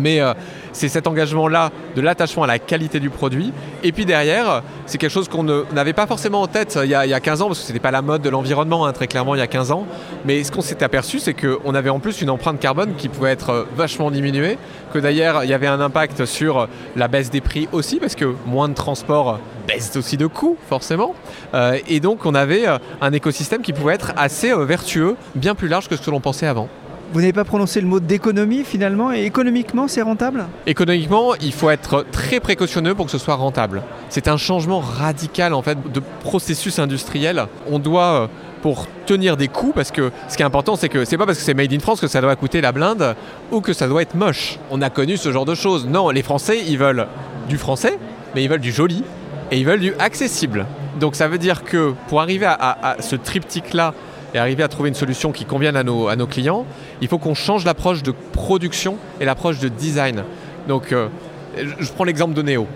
Mais 0.00 0.20
euh, 0.20 0.34
c'est 0.72 0.88
cet 0.88 1.06
engagement-là 1.06 1.70
de 1.96 2.00
l'attachement 2.00 2.44
à 2.44 2.46
la 2.46 2.58
qualité 2.58 3.00
du 3.00 3.10
produit. 3.10 3.52
Et 3.82 3.92
puis 3.92 4.06
derrière, 4.06 4.62
c'est 4.86 4.98
quelque 4.98 5.10
chose 5.10 5.28
qu'on 5.28 5.44
n'avait 5.44 5.92
pas 5.92 6.06
forcément 6.06 6.42
en 6.42 6.46
tête 6.46 6.78
il 6.82 6.90
y, 6.90 6.94
a, 6.94 7.20
15 7.20 7.42
ans, 7.42 7.46
parce 7.48 7.60
que 7.60 7.66
ce 7.66 7.72
n'était 7.72 7.82
pas 7.82 7.90
la 7.90 8.02
mode 8.02 8.22
de 8.22 8.28
l'environnement, 8.28 8.86
hein, 8.86 8.92
très 8.92 9.06
clairement, 9.06 9.34
il 9.34 9.38
y 9.38 9.42
a 9.42 9.46
15 9.46 9.72
ans. 9.72 9.86
Mais 10.24 10.42
ce 10.44 10.52
qu'on 10.52 10.60
s'est 10.60 10.82
aperçu, 10.82 11.18
c'est 11.18 11.34
qu'on 11.34 11.74
avait 11.74 11.90
en 11.90 11.98
plus 11.98 12.22
une 12.22 12.30
empreinte 12.30 12.60
carbone 12.60 12.94
qui 12.96 13.08
pouvait 13.08 13.30
être 13.30 13.50
euh, 13.50 13.64
vachement 13.76 14.10
diminuée, 14.10 14.58
que 14.92 14.98
d'ailleurs, 14.98 15.44
il 15.44 15.50
y 15.50 15.54
avait 15.54 15.66
un 15.66 15.80
impact 15.80 16.24
sur 16.24 16.68
la 16.96 17.08
baisse 17.08 17.30
des 17.30 17.40
prix 17.40 17.68
aussi, 17.72 17.98
parce 17.98 18.14
que 18.14 18.34
moins 18.46 18.68
de 18.68 18.74
transport 18.74 19.40
baisse 19.66 19.96
aussi 19.96 20.16
de 20.16 20.26
coûts, 20.26 20.56
forcément. 20.68 21.14
Euh, 21.54 21.78
et 21.88 22.00
donc, 22.00 22.24
on 22.24 22.34
avait 22.34 22.66
un 23.00 23.12
écosystème 23.12 23.62
qui 23.62 23.72
pouvait 23.72 23.94
être 23.94 24.12
assez 24.16 24.54
vertueux, 24.54 25.16
bien 25.34 25.54
plus 25.54 25.68
large 25.68 25.88
que 25.88 25.96
ce 25.96 26.02
que 26.02 26.10
l'on 26.10 26.20
pensait 26.20 26.46
avant. 26.46 26.68
Vous 27.12 27.20
n'avez 27.20 27.32
pas 27.32 27.44
prononcé 27.44 27.80
le 27.80 27.86
mot 27.86 28.00
d'économie 28.00 28.64
finalement 28.64 29.12
Et 29.12 29.24
économiquement, 29.24 29.88
c'est 29.88 30.02
rentable? 30.02 30.44
Économiquement, 30.66 31.34
il 31.36 31.52
faut 31.52 31.70
être 31.70 32.04
très 32.12 32.38
précautionneux 32.38 32.94
pour 32.94 33.06
que 33.06 33.12
ce 33.12 33.18
soit 33.18 33.36
rentable. 33.36 33.82
C'est 34.10 34.28
un 34.28 34.36
changement 34.36 34.80
radical 34.80 35.54
en 35.54 35.62
fait 35.62 35.78
de 35.90 36.02
processus 36.22 36.78
industriel. 36.78 37.46
On 37.70 37.78
doit 37.78 38.04
euh, 38.04 38.26
pour 38.60 38.86
tenir 39.06 39.38
des 39.38 39.48
coûts 39.48 39.72
parce 39.74 39.90
que 39.90 40.10
ce 40.28 40.36
qui 40.36 40.42
est 40.42 40.46
important 40.46 40.76
c'est 40.76 40.90
que 40.90 41.06
c'est 41.06 41.16
pas 41.16 41.24
parce 41.24 41.38
que 41.38 41.44
c'est 41.44 41.54
made 41.54 41.72
in 41.72 41.78
France 41.78 42.00
que 42.00 42.08
ça 42.08 42.20
doit 42.20 42.36
coûter 42.36 42.60
la 42.60 42.72
blinde 42.72 43.14
ou 43.52 43.62
que 43.62 43.72
ça 43.72 43.88
doit 43.88 44.02
être 44.02 44.14
moche. 44.14 44.58
On 44.70 44.82
a 44.82 44.90
connu 44.90 45.16
ce 45.16 45.32
genre 45.32 45.46
de 45.46 45.54
choses. 45.54 45.86
Non, 45.86 46.10
les 46.10 46.22
Français, 46.22 46.58
ils 46.66 46.76
veulent 46.76 47.06
du 47.48 47.56
français, 47.56 47.98
mais 48.34 48.44
ils 48.44 48.50
veulent 48.50 48.60
du 48.60 48.72
joli 48.72 49.02
et 49.50 49.58
ils 49.58 49.64
veulent 49.64 49.80
du 49.80 49.94
accessible. 49.98 50.66
Donc 51.00 51.14
ça 51.14 51.28
veut 51.28 51.38
dire 51.38 51.64
que 51.64 51.94
pour 52.08 52.20
arriver 52.20 52.44
à, 52.46 52.54
à 52.82 53.00
ce 53.00 53.16
triptyque 53.16 53.72
là 53.72 53.94
et 54.34 54.38
arriver 54.38 54.62
à 54.62 54.68
trouver 54.68 54.88
une 54.88 54.94
solution 54.94 55.32
qui 55.32 55.44
convienne 55.44 55.76
à 55.76 55.82
nos, 55.82 56.26
clients, 56.26 56.66
il 57.00 57.08
faut 57.08 57.18
qu'on 57.18 57.34
change 57.34 57.64
l'approche 57.64 58.02
de 58.02 58.12
production 58.32 58.96
et 59.20 59.24
l'approche 59.24 59.58
de 59.58 59.68
design. 59.68 60.24
Donc, 60.66 60.92
euh, 60.92 61.08
je 61.56 61.90
prends 61.92 62.04
l'exemple 62.04 62.34
de 62.34 62.42
Neo. 62.42 62.66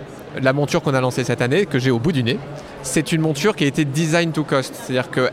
La 0.41 0.53
monture 0.53 0.81
qu'on 0.81 0.95
a 0.95 1.01
lancée 1.01 1.25
cette 1.25 1.43
année, 1.43 1.67
que 1.67 1.79
j'ai 1.79 1.91
au 1.91 1.99
bout 1.99 2.13
du 2.13 2.23
nez, 2.23 2.39
c'est 2.83 3.13
une 3.13 3.21
monture 3.21 3.55
qui 3.55 3.65
a 3.65 3.67
été 3.67 3.85
design 3.85 4.33
to 4.33 4.45
cost. 4.45 4.75
C'est-à-dire 4.75 5.11
que 5.11 5.31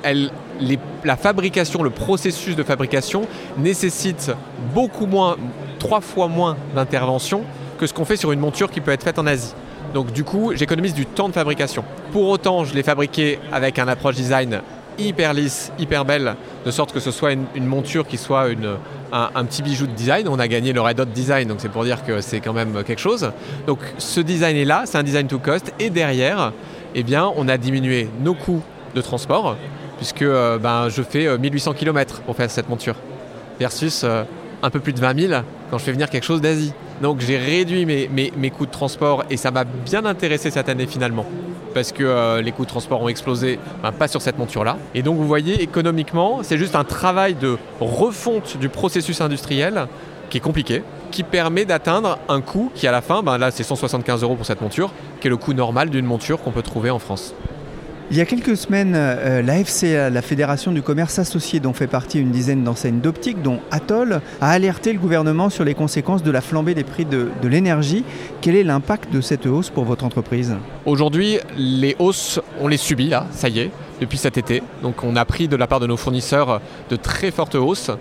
la 1.05 1.15
fabrication, 1.15 1.83
le 1.83 1.89
processus 1.89 2.55
de 2.55 2.63
fabrication 2.63 3.21
nécessite 3.57 4.31
beaucoup 4.75 5.05
moins, 5.05 5.37
trois 5.79 6.01
fois 6.01 6.27
moins 6.27 6.57
d'intervention 6.75 7.43
que 7.79 7.87
ce 7.87 7.93
qu'on 7.93 8.05
fait 8.05 8.17
sur 8.17 8.33
une 8.33 8.41
monture 8.41 8.69
qui 8.69 8.81
peut 8.81 8.91
être 8.91 9.03
faite 9.03 9.19
en 9.19 9.25
Asie. 9.25 9.53
Donc 9.93 10.11
du 10.11 10.23
coup, 10.23 10.51
j'économise 10.53 10.93
du 10.93 11.05
temps 11.05 11.29
de 11.29 11.33
fabrication. 11.33 11.83
Pour 12.11 12.27
autant, 12.27 12.65
je 12.65 12.73
l'ai 12.75 12.83
fabriqué 12.83 13.39
avec 13.51 13.79
un 13.79 13.87
approche 13.87 14.15
design 14.15 14.61
hyper 14.99 15.33
lisse, 15.33 15.71
hyper 15.79 16.05
belle, 16.05 16.35
de 16.65 16.71
sorte 16.71 16.91
que 16.91 16.99
ce 16.99 17.11
soit 17.11 17.31
une, 17.33 17.65
monture 17.65 18.07
qui 18.07 18.17
soit 18.17 18.47
un, 19.11 19.45
petit 19.45 19.61
bijou 19.61 19.87
de 19.87 19.93
design. 19.93 20.27
On 20.27 20.39
a 20.39 20.47
gagné 20.47 20.73
le 20.73 20.81
Red 20.81 20.99
Hot 20.99 21.05
Design, 21.05 21.47
donc 21.47 21.57
c'est 21.59 21.69
pour 21.69 21.83
dire 21.83 22.03
que 22.03 22.21
c'est 22.21 22.39
quand 22.39 22.53
même 22.53 22.83
quelque 22.83 23.01
chose. 23.01 23.31
Donc 23.67 23.79
ce 23.97 24.19
design 24.19 24.57
est 24.57 24.65
là, 24.65 24.83
c'est 24.85 24.97
un 24.97 25.03
design 25.03 25.27
to 25.27 25.39
cost, 25.39 25.73
et 25.79 25.89
derrière, 25.89 26.53
eh 26.95 27.03
bien, 27.03 27.31
on 27.35 27.47
a 27.47 27.57
diminué 27.57 28.09
nos 28.21 28.33
coûts 28.33 28.61
de 28.95 29.01
transport, 29.01 29.55
puisque 29.97 30.21
euh, 30.21 30.57
ben, 30.57 30.89
je 30.89 31.01
fais 31.01 31.37
1800 31.37 31.71
euh, 31.71 31.73
km 31.73 32.21
pour 32.21 32.35
faire 32.35 32.49
cette 32.49 32.69
monture, 32.69 32.95
versus 33.59 34.03
euh, 34.03 34.23
un 34.61 34.69
peu 34.69 34.79
plus 34.79 34.93
de 34.93 34.99
20 34.99 35.19
000 35.27 35.41
quand 35.69 35.77
je 35.77 35.83
fais 35.83 35.91
venir 35.91 36.09
quelque 36.09 36.25
chose 36.25 36.41
d'Asie. 36.41 36.73
Donc 37.01 37.21
j'ai 37.21 37.37
réduit 37.37 37.85
mes, 37.85 38.49
coûts 38.49 38.65
de 38.65 38.71
transport 38.71 39.23
et 39.29 39.37
ça 39.37 39.51
m'a 39.51 39.63
bien 39.63 40.05
intéressé 40.05 40.51
cette 40.51 40.69
année 40.69 40.87
finalement. 40.87 41.25
Parce 41.73 41.91
que 41.91 42.03
euh, 42.03 42.41
les 42.41 42.51
coûts 42.51 42.65
de 42.65 42.69
transport 42.69 43.01
ont 43.01 43.09
explosé, 43.09 43.59
ben, 43.83 43.91
pas 43.91 44.07
sur 44.07 44.21
cette 44.21 44.37
monture-là. 44.37 44.77
Et 44.95 45.01
donc 45.01 45.17
vous 45.17 45.27
voyez, 45.27 45.61
économiquement, 45.61 46.39
c'est 46.43 46.57
juste 46.57 46.75
un 46.75 46.83
travail 46.83 47.35
de 47.35 47.57
refonte 47.79 48.57
du 48.57 48.69
processus 48.69 49.21
industriel 49.21 49.87
qui 50.29 50.37
est 50.37 50.41
compliqué, 50.41 50.83
qui 51.11 51.23
permet 51.23 51.65
d'atteindre 51.65 52.19
un 52.27 52.41
coût 52.41 52.71
qui 52.75 52.87
à 52.87 52.91
la 52.91 53.01
fin, 53.01 53.23
ben 53.23 53.37
là 53.37 53.51
c'est 53.51 53.63
175 53.63 54.23
euros 54.23 54.35
pour 54.35 54.45
cette 54.45 54.61
monture, 54.61 54.91
qui 55.19 55.27
est 55.27 55.29
le 55.29 55.37
coût 55.37 55.53
normal 55.53 55.89
d'une 55.89 56.05
monture 56.05 56.41
qu'on 56.41 56.51
peut 56.51 56.61
trouver 56.61 56.89
en 56.89 56.99
France. 56.99 57.33
Il 58.11 58.17
y 58.17 58.21
a 58.21 58.25
quelques 58.25 58.57
semaines, 58.57 58.93
euh, 58.95 59.43
la 59.43 59.63
FCA, 59.63 60.09
la 60.09 60.23
Fédération 60.23 60.71
du 60.71 60.81
commerce 60.81 61.19
associé, 61.19 61.59
dont 61.59 61.73
fait 61.73 61.85
partie 61.85 62.19
une 62.19 62.31
dizaine 62.31 62.63
d'enseignes 62.63 63.01
d'optique, 63.01 63.43
dont 63.43 63.59
Atoll, 63.69 64.21
a 64.41 64.49
alerté 64.49 64.93
le 64.93 64.97
gouvernement 64.97 65.51
sur 65.51 65.63
les 65.63 65.75
conséquences 65.75 66.23
de 66.23 66.31
la 66.31 66.41
flambée 66.41 66.73
des 66.73 66.83
prix 66.83 67.05
de, 67.05 67.29
l'énergie. 67.43 68.03
Quel 68.41 68.55
est 68.55 68.63
l'impact 68.63 69.13
de 69.13 69.21
cette 69.21 69.45
hausse 69.45 69.69
pour 69.69 69.85
votre 69.85 70.05
entreprise? 70.05 70.55
Aujourd'hui, 70.87 71.37
les 71.55 71.95
hausses, 71.99 72.39
on 72.59 72.67
les 72.67 72.77
subit 72.77 73.09
là, 73.09 73.27
ça 73.29 73.47
y 73.47 73.59
est, 73.59 73.69
depuis 74.01 74.17
cet 74.17 74.39
été. 74.39 74.63
Donc 74.81 75.03
on 75.03 75.15
a 75.15 75.23
pris 75.23 75.47
de 75.47 75.55
la 75.55 75.67
part 75.67 75.79
de 75.79 75.85
nos 75.85 75.97
fournisseurs 75.97 76.61
de 76.89 76.95
très 76.95 77.29
fortes 77.29 77.53
hausses. 77.53 77.91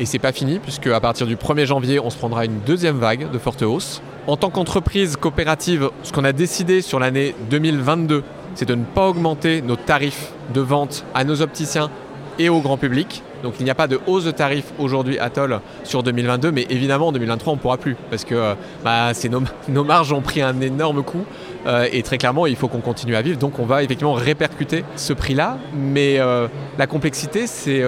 Et 0.00 0.04
c'est 0.04 0.18
pas 0.18 0.32
fini, 0.32 0.58
puisque 0.58 0.88
à 0.88 0.98
partir 0.98 1.28
du 1.28 1.36
1er 1.36 1.66
janvier, 1.66 2.00
on 2.00 2.10
se 2.10 2.16
prendra 2.16 2.44
une 2.44 2.58
deuxième 2.66 2.98
vague 2.98 3.30
de 3.30 3.38
fortes 3.38 3.62
hausses. 3.62 4.02
En 4.26 4.36
tant 4.36 4.50
qu'entreprise 4.50 5.14
coopérative, 5.14 5.90
ce 6.02 6.10
qu'on 6.10 6.24
a 6.24 6.32
décidé 6.32 6.82
sur 6.82 6.98
l'année 6.98 7.36
2022, 7.50 8.24
c'est 8.54 8.68
de 8.68 8.74
ne 8.74 8.84
pas 8.84 9.08
augmenter 9.08 9.62
nos 9.62 9.76
tarifs 9.76 10.32
de 10.52 10.60
vente 10.60 11.04
à 11.14 11.24
nos 11.24 11.42
opticiens 11.42 11.90
et 12.38 12.48
au 12.48 12.60
grand 12.60 12.76
public. 12.76 13.22
Donc 13.42 13.54
il 13.60 13.64
n'y 13.64 13.70
a 13.70 13.74
pas 13.74 13.86
de 13.86 14.00
hausse 14.06 14.24
de 14.24 14.30
tarifs 14.30 14.72
aujourd'hui 14.78 15.18
à 15.18 15.28
Toll 15.28 15.60
sur 15.84 16.02
2022, 16.02 16.50
mais 16.50 16.66
évidemment 16.70 17.08
en 17.08 17.12
2023 17.12 17.52
on 17.52 17.56
ne 17.56 17.60
pourra 17.60 17.76
plus 17.76 17.96
parce 18.10 18.24
que 18.24 18.34
euh, 18.34 18.54
bah, 18.82 19.12
nos, 19.68 19.84
marges 19.84 20.12
ont 20.12 20.22
pris 20.22 20.40
un 20.40 20.60
énorme 20.60 21.02
coup 21.02 21.24
euh, 21.66 21.86
et 21.92 22.02
très 22.02 22.16
clairement 22.16 22.46
il 22.46 22.56
faut 22.56 22.68
qu'on 22.68 22.80
continue 22.80 23.16
à 23.16 23.22
vivre. 23.22 23.38
Donc 23.38 23.58
on 23.58 23.66
va 23.66 23.82
effectivement 23.82 24.14
répercuter 24.14 24.84
ce 24.96 25.12
prix-là, 25.12 25.58
mais 25.74 26.18
euh, 26.18 26.48
la 26.78 26.86
complexité 26.86 27.46
c'est 27.46 27.82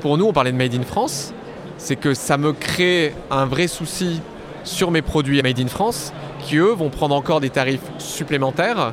pour 0.00 0.18
nous 0.18 0.26
on 0.26 0.32
parlait 0.32 0.52
de 0.52 0.56
Made 0.56 0.74
in 0.74 0.82
France, 0.82 1.34
c'est 1.78 1.96
que 1.96 2.14
ça 2.14 2.38
me 2.38 2.52
crée 2.52 3.12
un 3.30 3.46
vrai 3.46 3.66
souci 3.66 4.20
sur 4.62 4.90
mes 4.90 5.02
produits 5.02 5.42
Made 5.42 5.58
in 5.58 5.68
France 5.68 6.12
qui 6.40 6.56
eux 6.56 6.72
vont 6.72 6.90
prendre 6.90 7.14
encore 7.14 7.40
des 7.40 7.50
tarifs 7.50 7.80
supplémentaires 7.98 8.92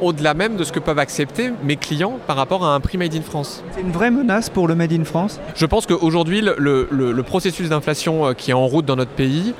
au-delà 0.00 0.34
même 0.34 0.56
de 0.56 0.64
ce 0.64 0.72
que 0.72 0.78
peuvent 0.78 0.98
accepter 0.98 1.50
mes 1.62 1.76
clients 1.76 2.18
par 2.26 2.36
rapport 2.36 2.64
à 2.64 2.74
un 2.74 2.80
prix 2.80 2.98
Made 2.98 3.14
in 3.14 3.22
France. 3.22 3.62
C'est 3.72 3.80
une 3.80 3.92
vraie 3.92 4.10
menace 4.10 4.50
pour 4.50 4.68
le 4.68 4.74
Made 4.74 4.92
in 4.92 5.04
France 5.04 5.40
Je 5.54 5.66
pense 5.66 5.86
qu'aujourd'hui, 5.86 6.40
le, 6.40 7.22
processus 7.22 7.68
d'inflation 7.68 8.26
euh, 8.26 8.32
qui 8.34 8.50
est 8.50 8.54
en 8.54 8.66
route 8.66 8.84
dans 8.84 8.96
notre 8.96 9.10
pays 9.10 9.54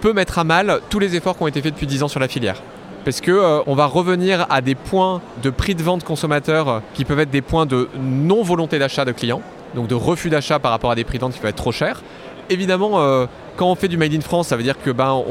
peut 0.00 0.12
mettre 0.12 0.38
à 0.38 0.44
mal 0.44 0.80
tous 0.90 0.98
les 0.98 1.14
efforts 1.14 1.36
qui 1.36 1.42
ont 1.44 1.46
été 1.46 1.62
faits 1.62 1.74
depuis 1.74 1.86
10 1.86 2.02
ans 2.02 2.08
sur 2.08 2.20
la 2.20 2.28
filière. 2.28 2.60
Parce 3.04 3.20
qu'on 3.20 3.30
euh, 3.32 3.62
va 3.66 3.86
revenir 3.86 4.46
à 4.50 4.60
des 4.60 4.74
points 4.74 5.20
de 5.42 5.50
prix 5.50 5.74
de 5.74 5.82
vente 5.82 6.04
consommateurs 6.04 6.68
euh, 6.68 6.80
qui 6.94 7.04
peuvent 7.04 7.20
être 7.20 7.30
des 7.30 7.42
points 7.42 7.66
de 7.66 7.88
non-volonté 8.00 8.78
d'achat 8.78 9.04
de 9.04 9.12
clients, 9.12 9.42
donc 9.74 9.88
de 9.88 9.94
refus 9.94 10.30
d'achat 10.30 10.58
par 10.58 10.72
rapport 10.72 10.90
à 10.90 10.94
des 10.94 11.04
prix 11.04 11.18
de 11.18 11.22
vente 11.22 11.34
qui 11.34 11.38
peuvent 11.38 11.50
être 11.50 11.56
trop 11.56 11.72
chers. 11.72 12.02
Évidemment, 12.50 13.26
quand 13.56 13.70
on 13.70 13.74
fait 13.74 13.88
du 13.88 13.96
Made 13.96 14.14
in 14.14 14.20
France, 14.20 14.48
ça 14.48 14.56
veut 14.56 14.62
dire 14.62 14.80
que 14.82 14.90
ben, 14.90 15.22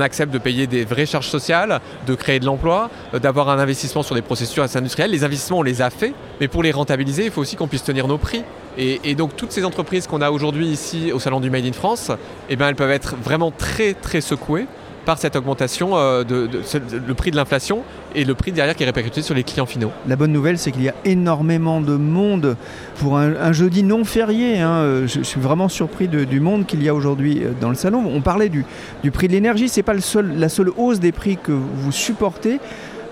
accepte 0.00 0.32
de 0.32 0.38
payer 0.38 0.66
des 0.66 0.84
vraies 0.84 1.06
charges 1.06 1.28
sociales, 1.28 1.80
de 2.06 2.14
créer 2.14 2.40
de 2.40 2.44
l'emploi, 2.44 2.90
euh, 3.14 3.18
d'avoir 3.18 3.48
un 3.48 3.58
investissement 3.58 4.02
sur 4.02 4.14
des 4.14 4.22
processus 4.22 4.58
industriels. 4.76 5.10
Les 5.10 5.24
investissements, 5.24 5.58
on 5.58 5.62
les 5.62 5.82
a 5.82 5.90
faits, 5.90 6.14
mais 6.40 6.48
pour 6.48 6.62
les 6.62 6.72
rentabiliser, 6.72 7.24
il 7.24 7.30
faut 7.30 7.40
aussi 7.40 7.56
qu'on 7.56 7.68
puisse 7.68 7.84
tenir 7.84 8.06
nos 8.06 8.18
prix. 8.18 8.42
Et, 8.76 9.14
donc 9.14 9.36
toutes 9.36 9.52
ces 9.52 9.64
entreprises 9.64 10.08
qu'on 10.08 10.20
a 10.20 10.30
aujourd'hui 10.32 10.66
ici 10.66 11.12
au 11.12 11.20
salon 11.20 11.38
du 11.38 11.48
Made 11.48 11.64
in 11.64 11.72
France, 11.72 12.10
eh 12.48 12.56
ben, 12.56 12.68
elles 12.68 12.74
peuvent 12.74 12.90
être 12.90 13.14
vraiment 13.16 13.52
très 13.52 13.94
très 13.94 14.20
secouées 14.20 14.66
par 15.04 15.18
cette 15.18 15.36
augmentation 15.36 15.90
euh, 15.94 16.24
le 16.24 17.14
prix 17.14 17.30
de 17.30 17.36
l'inflation 17.36 17.82
et 18.14 18.24
le 18.24 18.34
prix 18.34 18.52
derrière 18.52 18.74
qui 18.74 18.82
est 18.82 18.86
répercuté 18.86 19.22
sur 19.22 19.34
les 19.34 19.44
clients 19.44 19.66
finaux. 19.66 19.90
La 20.06 20.16
bonne 20.16 20.32
nouvelle, 20.32 20.58
c'est 20.58 20.70
qu'il 20.72 20.82
y 20.82 20.88
a 20.88 20.94
énormément 21.04 21.80
de 21.80 21.94
monde 21.94 22.56
pour 22.96 23.18
un, 23.18 23.52
jeudi 23.52 23.82
non 23.82 24.04
férié. 24.04 24.60
Hein. 24.60 24.70
Euh, 24.70 25.06
je, 25.06 25.22
suis 25.22 25.40
vraiment 25.40 25.68
surpris 25.68 26.08
du 26.08 26.40
monde 26.40 26.66
qu'il 26.66 26.82
y 26.82 26.88
a 26.88 26.94
aujourd'hui 26.94 27.42
euh, 27.42 27.52
dans 27.60 27.68
le 27.68 27.74
salon. 27.74 28.04
On 28.06 28.20
parlait 28.20 28.48
du, 28.48 28.64
prix 29.12 29.28
de 29.28 29.32
l'énergie, 29.32 29.68
c'est 29.68 29.82
pas 29.82 29.94
le 29.94 30.00
seul, 30.00 30.38
la 30.38 30.48
seule 30.48 30.70
hausse 30.76 31.00
des 31.00 31.12
prix 31.12 31.36
que 31.36 31.52
vous 31.52 31.92
supportez 31.92 32.60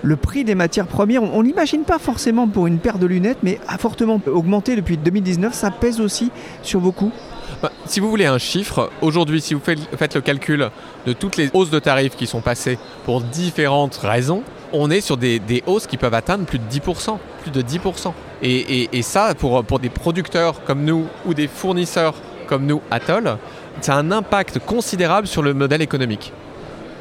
le 0.05 0.17
prix 0.17 0.43
des 0.43 0.53
matières 0.53 0.87
premières, 0.87 1.23
on 1.23 1.43
n'imagine 1.43 1.83
pas 1.83 1.97
forcément 1.97 2.45
pour 2.45 2.67
une 2.67 2.77
paire 2.77 2.99
de 2.99 3.05
lunettes, 3.05 3.37
mais 3.41 3.57
a 3.69 3.77
fortement 3.77 4.19
augmenté 4.27 4.75
depuis 4.75 4.97
2019. 4.97 5.53
Ça 5.53 5.71
pèse 5.71 6.01
aussi 6.01 6.29
sur 6.61 6.81
vos 6.81 6.91
coûts 6.91 7.13
bah, 7.61 7.71
si 7.85 7.99
vous 7.99 8.09
voulez 8.09 8.25
un 8.25 8.37
chiffre, 8.37 8.89
aujourd'hui, 9.01 9.41
si 9.41 9.53
vous 9.53 9.61
faites 9.61 10.15
le 10.15 10.21
calcul 10.21 10.69
de 11.05 11.13
toutes 11.13 11.37
les 11.37 11.49
hausses 11.53 11.69
de 11.69 11.79
tarifs 11.79 12.15
qui 12.15 12.27
sont 12.27 12.41
passées 12.41 12.77
pour 13.05 13.21
différentes 13.21 13.95
raisons, 13.97 14.43
on 14.71 14.89
est 14.89 15.01
sur 15.01 15.17
des, 15.17 15.63
hausses 15.67 15.87
qui 15.87 15.97
peuvent 15.97 16.13
atteindre 16.13 16.45
plus 16.45 16.59
de 16.59 16.65
10%. 16.65 17.17
Plus 17.41 17.51
de 17.51 17.61
10%. 17.61 18.13
Et, 18.41 19.01
ça, 19.01 19.33
pour, 19.35 19.63
pour 19.63 19.79
des 19.79 19.89
producteurs 19.89 20.63
comme 20.63 20.83
nous 20.83 21.07
ou 21.25 21.33
des 21.33 21.47
fournisseurs 21.47 22.15
comme 22.47 22.65
nous, 22.65 22.81
Atoll, 22.91 23.37
ça 23.81 23.95
a 23.95 23.97
un 23.97 24.11
impact 24.11 24.59
considérable 24.59 25.27
sur 25.27 25.41
le 25.41 25.53
modèle 25.53 25.81
économique. 25.81 26.33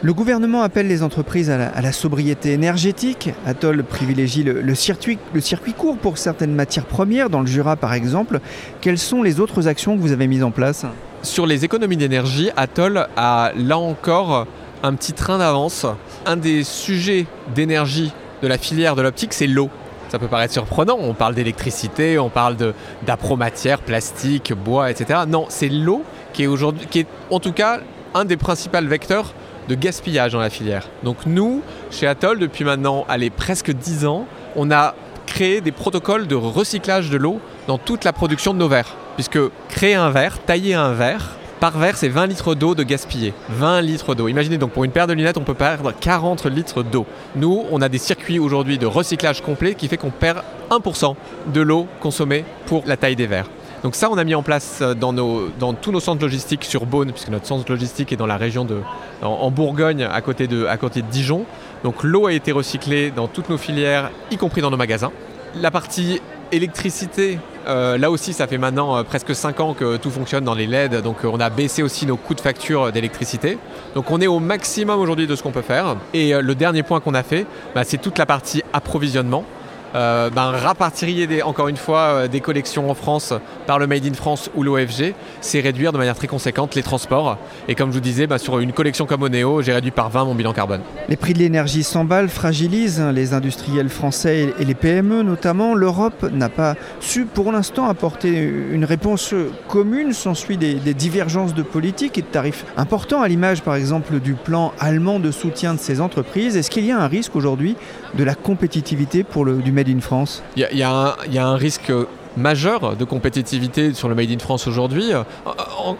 Le 0.04 0.12
gouvernement 0.12 0.62
appelle 0.62 0.88
les 0.88 1.04
entreprises 1.04 1.49
à 1.49 1.80
la, 1.80 1.92
sobriété 1.92 2.50
énergétique. 2.50 3.30
Atoll 3.47 3.85
privilégie 3.85 4.42
le, 4.42 4.75
circuit, 4.75 5.16
court 5.78 5.97
pour 5.97 6.18
certaines 6.18 6.56
matières 6.56 6.87
premières, 6.87 7.30
dans 7.30 7.40
le 7.40 7.47
Jura 7.47 7.76
par 7.76 7.94
exemple. 7.94 8.40
Quelles 8.80 8.99
sont 8.99 9.23
les 9.23 9.38
autres 9.38 9.68
actions 9.68 9.97
que 9.97 10.02
vous 10.02 10.11
avez 10.11 10.26
mises 10.26 10.42
en 10.42 10.50
place? 10.50 10.87
Sur 11.23 11.47
les 11.47 11.64
économies 11.64 11.97
d'énergie, 11.97 12.50
Atoll 12.56 13.06
a 13.16 13.52
là 13.54 13.78
encore 13.78 14.49
un 14.82 14.94
petit 14.94 15.12
train 15.12 15.38
d'avance. 15.38 15.87
Un 16.26 16.37
des 16.37 16.64
sujets 16.64 17.26
d'énergie 17.54 18.12
de 18.42 18.49
la 18.49 18.59
filière 18.59 18.97
de 18.97 19.02
l'optique, 19.02 19.32
c'est 19.32 19.47
l'eau. 19.47 19.71
Ça 20.09 20.18
peut 20.18 20.26
paraître 20.26 20.52
surprenant, 20.52 20.97
on 20.99 21.14
parle 21.14 21.37
d'électricité, 21.37 22.18
on 22.18 22.28
parle 22.28 22.56
d'apromatière, 23.06 23.78
plastique, 23.78 24.52
bois, 24.52 24.90
etc. 24.90 25.21
Non, 25.28 25.47
c'est 25.49 25.68
l'eau 25.68 26.02
qui 26.32 26.42
est 26.42 26.49
aujourd'hui, 26.49 26.88
qui 26.90 26.99
est 26.99 27.06
en 27.30 27.38
tout 27.38 27.52
cas 27.52 27.78
un 28.14 28.25
des 28.25 28.37
principaux 28.37 28.85
vecteurs 28.85 29.32
de 29.69 29.75
gaspillage 29.75 30.33
dans 30.33 30.40
la 30.40 30.50
filière. 30.50 30.88
Donc 31.02 31.19
nous, 31.26 31.62
chez 31.90 32.07
Atoll, 32.07 32.38
depuis 32.38 32.64
maintenant 32.64 33.04
allez, 33.09 33.31
presque 33.31 33.71
10 33.73 34.07
ans, 34.07 34.26
on 34.57 34.71
a 34.71 34.95
créé 35.26 35.61
des 35.61 35.73
protocoles 35.73 36.26
de 36.26 36.35
recyclage 36.35 37.11
de 37.11 37.16
l'eau 37.16 37.40
dans 37.66 37.78
toute 37.78 38.04
la 38.04 38.12
production 38.12 38.52
de 38.54 38.59
nos 38.59 38.69
verres. 38.69 38.97
Puisque 39.14 39.38
créer 39.69 39.95
un 39.95 40.11
verre, 40.11 40.38
tailler 40.40 40.75
un 40.75 40.92
verre, 40.92 41.37
par 41.62 41.78
verre, 41.78 41.97
c'est 41.97 42.09
20 42.09 42.26
litres 42.26 42.57
d'eau 42.57 42.75
de 42.75 42.83
gaspillé. 42.83 43.33
20 43.50 43.83
litres 43.83 44.16
d'eau. 44.16 44.26
Imaginez 44.26 44.59
donc 44.59 44.73
pour 44.73 44.83
une 44.83 44.90
paire 44.90 45.07
de 45.07 45.12
lunettes, 45.12 45.38
on 45.38 45.45
peut 45.45 45.54
perdre 45.54 45.92
40 45.92 46.47
litres 46.47 46.83
d'eau. 46.83 47.07
Nous, 47.37 47.64
on 47.71 47.81
a 47.81 47.88
des 47.88 47.99
circuits 47.99 48.40
aujourd'hui 48.40 48.78
de 48.78 48.87
recyclage 48.87 49.42
complet 49.42 49.75
qui 49.76 49.87
fait 49.87 49.97
qu'on 49.97 50.11
perd 50.11 50.42
1% 50.71 51.14
de 51.54 51.61
l'eau 51.61 51.87
consommée 52.00 52.45
pour 52.66 52.83
la 52.85 52.97
taille 52.97 53.14
des 53.14 53.28
verres. 53.28 53.49
Donc 53.83 53.97
ça, 53.97 54.09
on 54.11 54.19
a 54.19 54.25
mis 54.25 54.35
en 54.35 54.43
place 54.43 54.79
euh, 54.81 54.95
dans, 54.95 55.12
nos, 55.12 55.49
dans 55.59 55.73
tous 55.75 55.91
nos 55.91 56.01
centres 56.01 56.23
logistiques 56.23 56.65
sur 56.65 56.87
Beaune, 56.87 57.11
puisque 57.11 57.31
notre 57.31 57.47
centre 57.47 57.71
logistique 57.71 58.12
est 58.12 58.17
dans 58.17 58.27
la 58.27 58.37
région 58.37 58.65
de, 58.65 58.79
en, 59.23 59.51
Bourgogne, 59.51 60.05
à 60.05 60.21
côté, 60.21 60.47
de, 60.47 60.67
à 60.67 60.77
côté 60.77 61.03
de 61.03 61.09
Dijon. 61.09 61.45
Donc 61.83 62.05
l'eau 62.05 62.27
a 62.27 62.33
été 62.33 62.53
recyclée 62.53 63.11
dans 63.11 63.27
toutes 63.27 63.49
nos 63.49 63.59
filières, 63.59 64.11
y 64.31 64.37
compris 64.37 64.61
dans 64.61 64.71
nos 64.71 64.77
magasins. 64.77 65.11
La 65.61 65.73
partie 65.73 66.21
électricité, 66.53 67.41
euh, 67.67 67.99
là 67.99 68.11
aussi, 68.11 68.33
ça 68.33 68.47
fait 68.47 68.59
maintenant 68.59 68.97
euh, 68.97 69.03
presque 69.03 69.35
5 69.35 69.59
ans 69.61 69.75
que 69.75 69.97
tout 69.97 70.11
fonctionne 70.11 70.45
dans 70.45 70.55
les 70.55 70.67
LED, 70.67 71.03
donc 71.03 71.25
on 71.25 71.41
a 71.41 71.51
baissé 71.51 71.83
aussi 71.83 72.07
nos 72.07 72.17
coûts 72.17 72.35
de 72.35 72.41
facture 72.41 72.93
d'électricité. 72.93 73.59
Donc 73.97 74.11
on 74.12 74.21
est 74.21 74.29
au 74.29 74.39
maximum 74.39 75.01
aujourd'hui 75.01 75.27
de 75.27 75.35
ce 75.35 75.43
qu'on 75.43 75.51
peut 75.51 75.62
faire. 75.62 75.97
Et 76.15 76.35
le 76.41 76.55
dernier 76.55 76.85
point 76.85 77.01
qu'on 77.01 77.15
a 77.15 77.23
fait, 77.25 77.47
bah, 77.75 77.83
c'est 77.85 77.99
toute 77.99 78.19
la 78.19 78.27
partie 78.27 78.62
approvisionnement. 78.73 79.45
Euh, 79.95 80.31
rapatrier 80.35 81.43
encore 81.43 81.69
une 81.69 81.77
fois 81.77 82.27
des 82.27 82.41
collections 82.41 82.91
en 82.91 82.95
France 82.95 83.35
par 83.66 83.78
le 83.78 83.87
Made 83.87 84.07
in 84.07 84.14
France 84.14 84.50
ou 84.54 84.62
l'OFG, 84.62 85.14
c'est 85.40 85.61
réduire 85.61 85.92
de 85.92 85.99
manière 85.99 86.14
très 86.14 86.26
conséquente 86.26 86.75
les 86.75 86.83
transports. 86.83 87.38
Et 87.69 87.75
comme 87.75 87.90
je 87.90 87.95
vous 87.95 88.00
disais, 88.00 88.26
ben, 88.26 88.38
sur 88.38 88.59
une 88.59 88.73
collection 88.73 89.07
comme 89.07 89.23
Oneo, 89.23 89.62
j'ai 89.62 89.73
réduit 89.73 89.90
par 89.90 90.11
20 90.11 90.25
mon 90.25 90.35
bilan 90.35 90.52
carbone. 90.52 90.81
Les 91.09 91.16
prix 91.16 91.33
de 91.33 91.38
l'énergie 91.38 91.83
s'emballent, 91.83 92.28
fragilisent 92.28 93.02
les 93.12 93.35
industriels 93.35 93.88
français 93.88 94.54
et 94.59 94.64
les 94.64 94.75
PME 94.75 95.23
notamment. 95.23 95.75
L'Europe 95.75 96.31
n'a 96.33 96.49
pas 96.49 96.76
su 97.00 97.25
pour 97.25 97.52
l'instant 97.52 97.88
apporter 97.88 98.31
une 98.31 98.85
réponse 98.85 99.35
commune, 99.69 100.12
s'ensuit 100.12 100.57
des, 100.57 100.75
des 100.75 100.95
divergences 100.95 101.54
de 101.54 101.62
politique 101.62 102.19
et 102.19 102.23
de 102.23 102.26
tarifs 102.26 102.64
importants, 102.76 103.23
à 103.23 103.28
l'image 103.28 103.62
par 103.62 103.76
exemple 103.76 104.21
du 104.21 104.35
plan 104.35 104.73
allemand 104.81 105.19
de 105.19 105.31
soutien 105.31 105.75
de 105.75 105.78
ces 105.78 106.00
entreprises. 106.00 106.57
Est-ce 106.57 106.71
qu'il 106.71 106.85
y 106.85 106.92
a 106.92 106.99
un 106.99 107.09
risque 107.09 107.37
aujourd'hui 107.37 107.76
de 108.14 108.25
la 108.25 108.35
compétitivité 108.35 109.25
pour 109.25 109.45
le, 109.45 109.57
du 109.57 109.73
Made 109.73 109.88
in 109.88 110.00
France? 110.00 110.42
Il 110.57 110.66
y, 110.73 110.83
a 110.83 111.16
un 111.37 111.57
risque 111.57 111.92
majeur 112.37 112.97
de 112.97 113.05
compétitivité 113.05 113.95
sur 113.95 114.09
le 114.09 114.15
Made 114.15 114.31
in 114.31 114.39
France 114.39 114.67
aujourd'hui. 114.67 115.12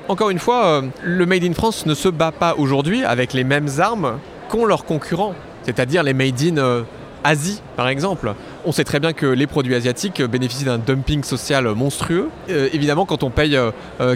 encore 0.09 0.31
une 0.31 0.39
fois, 0.39 0.67
euh, 0.67 0.83
le 1.03 1.27
Made 1.27 1.45
in 1.45 1.53
France 1.53 1.87
ne 1.87 1.95
se 1.95 2.09
bat 2.09 2.33
pas 2.33 2.55
aujourd'hui 2.57 3.05
avec 3.05 3.33
les 3.33 3.45
mêmes 3.45 3.69
armes 3.79 4.19
qu'ont 4.49 4.65
leurs 4.65 4.85
concurrents, 4.85 5.35
c'est-à-dire 5.65 6.03
les 6.03 6.15
Made 6.15 6.41
in 6.43 6.57
euh, 6.59 6.83
Asie 7.25 7.61
par 7.77 7.89
exemple. 7.89 8.35
On 8.65 8.73
sait 8.73 8.85
très 8.85 9.01
bien 9.01 9.12
que 9.12 9.27
les 9.27 9.47
produits 9.47 9.75
asiatiques 9.75 10.23
bénéficient 10.23 10.65
d'un 10.65 10.79
dumping 10.79 11.23
social 11.25 11.67
monstrueux. 11.75 12.31
Euh, 12.51 12.69
évidemment, 12.73 13.07
quand 13.07 13.23
on 13.23 13.31
paye 13.31 13.59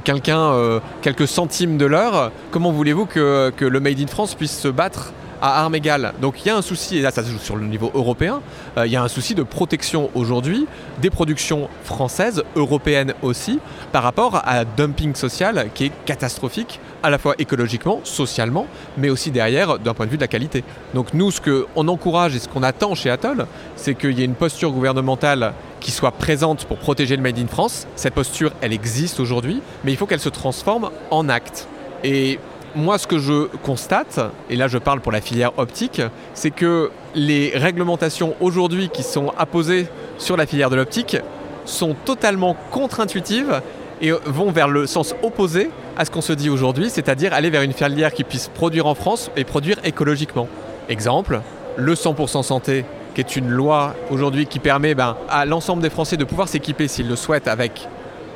quelqu'un 0.05 0.81
quelques 1.03 1.29
centimes 1.29 1.79
de 1.79 1.87
l'heure, 1.87 2.33
comment 2.51 2.73
voulez-vous 2.73 3.07
que, 3.07 3.53
le 3.59 3.81
Made 3.81 4.01
in 4.01 4.07
France 4.07 4.35
puisse 4.35 4.59
se 4.59 4.69
battre 4.69 5.13
à 5.41 5.61
armes 5.61 5.75
égales. 5.75 6.15
Donc 6.21 6.45
il 6.45 6.49
y 6.49 6.51
a 6.51 6.57
un 6.57 6.63
souci, 6.63 6.99
et 6.99 7.03
là 7.03 7.11
ça 7.11 7.23
se 7.23 7.31
joue 7.31 7.39
sur 7.39 7.57
le 7.57 7.67
niveau 7.67 7.91
européen, 7.95 8.41
euh, 8.77 8.87
il 8.87 8.93
y 8.93 8.97
a 8.97 9.03
un 9.03 9.09
souci 9.09 9.35
de 9.35 9.43
protection 9.43 10.11
aujourd'hui 10.15 10.67
des 11.01 11.11
productions 11.11 11.69
françaises, 11.85 12.43
européennes 12.55 13.15
aussi, 13.23 13.59
par 13.93 14.03
rapport 14.03 14.37
à 14.37 14.61
un 14.61 14.65
dumping 14.77 15.15
social 15.15 15.69
qui 15.75 15.87
est 15.87 15.93
catastrophique, 16.05 16.81
à 17.03 17.11
la 17.11 17.19
fois 17.19 17.35
écologiquement, 17.39 18.01
socialement, 18.05 18.67
mais 18.97 19.11
aussi 19.11 19.31
derrière 19.31 19.79
d'un 19.79 19.95
point 19.95 20.07
de 20.07 20.11
vue 20.11 20.17
de 20.17 20.23
la 20.23 20.29
qualité. 20.29 20.65
Donc 20.95 21.15
nous, 21.15 21.31
ce 21.31 21.41
qu'on 21.41 21.89
encourage 21.89 22.35
et 22.35 22.39
ce 22.39 22.49
qu'on 22.49 22.63
attend 22.63 22.95
chez 22.95 23.11
Atoll, 23.11 23.47
c'est 23.77 23.95
qu'il 23.95 24.19
y 24.19 24.23
ait 24.23 24.27
une 24.27 24.35
posture 24.35 24.73
gouvernementale 24.73 25.53
qui 25.81 25.91
soit 25.91 26.13
présente 26.13 26.65
pour 26.65 26.79
protéger 26.79 27.17
le 27.17 27.23
Made 27.23 27.39
in 27.39 27.47
France. 27.47 27.87
Cette 27.97 28.15
posture, 28.15 28.53
elle 28.61 28.73
existe 28.73 29.21
aujourd'hui, 29.21 29.63
mais 29.85 29.93
il 29.93 29.97
faut 29.97 30.07
qu'elle 30.07 30.21
se 30.21 30.29
transforme 30.29 30.91
en 31.11 31.29
acte. 31.29 31.69
Et 32.03 32.39
moi, 32.75 32.99
ce 32.99 33.07
que 33.07 33.19
je 33.19 33.47
constate, 33.63 34.21
et 34.51 34.57
là 34.57 34.69
je 34.69 34.79
parle 34.79 35.01
pour 35.01 35.13
la 35.13 35.21
filière 35.21 35.53
optique, 35.59 36.03
c'est 36.35 36.51
que 36.51 36.91
les 37.15 37.53
réglementations 37.55 38.35
aujourd'hui 38.41 38.89
qui 38.89 39.03
sont 39.03 39.33
apposées 39.39 39.87
sur 40.19 40.37
la 40.37 40.47
filière 40.47 40.71
de 40.71 40.77
l'optique 40.77 41.17
sont 41.65 41.95
totalement 42.05 42.57
contre-intuitives 42.71 43.61
et 44.01 44.13
vont 44.27 44.51
vers 44.51 44.69
le 44.69 44.87
sens 44.87 45.15
opposé 45.23 45.71
à 45.97 46.05
ce 46.05 46.11
qu'on 46.11 46.21
se 46.21 46.33
dit 46.33 46.51
aujourd'hui, 46.51 46.91
c'est-à-dire 46.91 47.33
aller 47.33 47.51
vers 47.51 47.63
une 47.63 47.73
filière 47.73 48.13
qui 48.13 48.25
puisse 48.25 48.49
produire 48.49 48.87
en 48.87 48.95
France 48.95 49.31
et 49.37 49.45
produire 49.45 49.79
écologiquement. 49.85 50.49
Exemple, 50.89 51.41
le 51.77 51.95
100% 51.95 52.43
santé, 52.43 52.85
qui 53.15 53.21
est 53.21 53.37
une 53.37 53.49
loi 53.49 53.95
aujourd'hui 54.11 54.47
qui 54.47 54.59
permet 54.59 54.95
ben, 54.95 55.17
à 55.31 55.47
l'ensemble 55.47 55.83
des 55.83 55.89
Français 55.89 56.19
de 56.19 56.25
pouvoir 56.25 56.49
s'équiper 56.49 56.87
s'ils 56.89 57.09
le 57.09 57.17
souhaitent 57.17 57.49
avec 57.49 57.89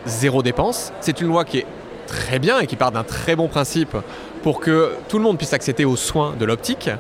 zéro 0.07 0.43
dépense. 0.43 0.93
C'est 1.01 1.21
une 1.21 1.29
loi 1.29 1.45
qui 1.45 1.59
est 1.59 1.67
très 2.11 2.41
bien 2.41 2.59
et 2.59 2.67
qui 2.67 2.77
part 2.77 2.91
d'un 2.91 3.05
très 3.05 3.37
bon 3.37 3.49
principe 3.49 3.97
pour 4.43 4.61
que 4.61 4.93
tout 5.09 5.17
le 5.17 5.25
monde 5.25 5.39
puisse 5.39 5.53
accéder 5.53 5.85
aux 5.85 5.97
soins 5.97 6.35
de 6.39 6.45
l'optique. 6.45 6.91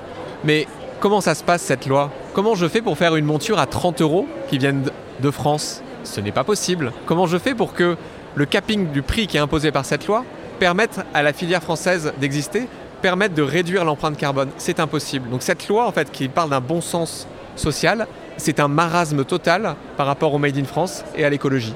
Mais 0.44 0.66
comment 1.00 1.20
ça 1.20 1.34
se 1.34 1.42
passe 1.42 1.62
cette 1.62 1.86
loi? 1.86 2.10
Comment 2.32 2.54
je 2.54 2.68
fais 2.68 2.80
pour 2.80 2.96
faire 2.96 3.16
une 3.16 3.24
monture 3.24 3.58
à 3.58 3.66
30 3.66 4.00
euros 4.00 4.26
qui 4.48 4.58
viennent 4.58 4.88
de 5.20 5.30
France? 5.30 5.82
Ce 6.04 6.20
n'est 6.20 6.32
pas 6.32 6.44
possible. 6.44 6.92
Comment 7.06 7.26
je 7.26 7.38
fais 7.38 7.54
pour 7.54 7.74
que 7.74 7.96
le 8.34 8.46
capping 8.46 8.90
du 8.92 9.02
prix 9.02 9.26
qui 9.26 9.36
est 9.36 9.40
imposé 9.40 9.72
par 9.72 9.84
cette 9.84 10.06
loi 10.06 10.24
permette 10.58 11.00
à 11.12 11.22
la 11.22 11.32
filière 11.32 11.62
française 11.62 12.12
d'exister, 12.20 12.68
permette 13.02 13.34
de 13.34 13.42
réduire 13.42 13.84
l'empreinte 13.84 14.16
carbone? 14.16 14.50
C'est 14.58 14.78
impossible. 14.78 15.28
Donc 15.28 15.42
cette 15.42 15.66
loi 15.68 15.86
en 15.86 15.92
fait 15.92 16.10
qui 16.12 16.28
parle 16.28 16.50
d'un 16.50 16.60
bon 16.60 16.80
sens 16.80 17.26
social, 17.56 18.06
c'est 18.36 18.60
un 18.60 18.68
marasme 18.68 19.24
total 19.24 19.74
par 19.96 20.06
rapport 20.06 20.32
au 20.32 20.38
Made 20.38 20.56
in 20.56 20.64
France 20.64 21.04
et 21.16 21.24
à 21.24 21.30
l'écologie. 21.30 21.74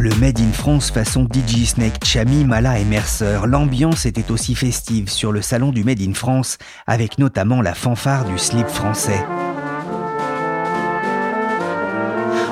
Le 0.00 0.14
Made 0.16 0.40
in 0.40 0.50
France 0.52 0.90
façon 0.90 1.28
DJ 1.30 1.66
Snake, 1.66 2.02
Chami, 2.06 2.46
Mala 2.46 2.78
et 2.78 2.86
Mercer. 2.86 3.40
L'ambiance 3.46 4.06
était 4.06 4.30
aussi 4.30 4.54
festive 4.54 5.10
sur 5.10 5.30
le 5.30 5.42
salon 5.42 5.72
du 5.72 5.84
Made 5.84 6.00
in 6.00 6.14
France, 6.14 6.56
avec 6.86 7.18
notamment 7.18 7.60
la 7.60 7.74
fanfare 7.74 8.24
du 8.24 8.38
slip 8.38 8.66
français. 8.66 9.22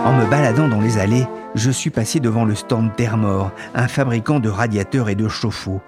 En 0.04 0.12
me 0.12 0.28
baladant 0.28 0.68
dans 0.68 0.82
les 0.82 0.98
allées, 0.98 1.26
je 1.54 1.70
suis 1.70 1.88
passé 1.88 2.20
devant 2.20 2.44
le 2.44 2.54
stand 2.54 2.94
Thermor, 2.96 3.50
un 3.74 3.88
fabricant 3.88 4.40
de 4.40 4.50
radiateurs 4.50 5.08
et 5.08 5.14
de 5.14 5.26
chauffe-eau. 5.26 5.80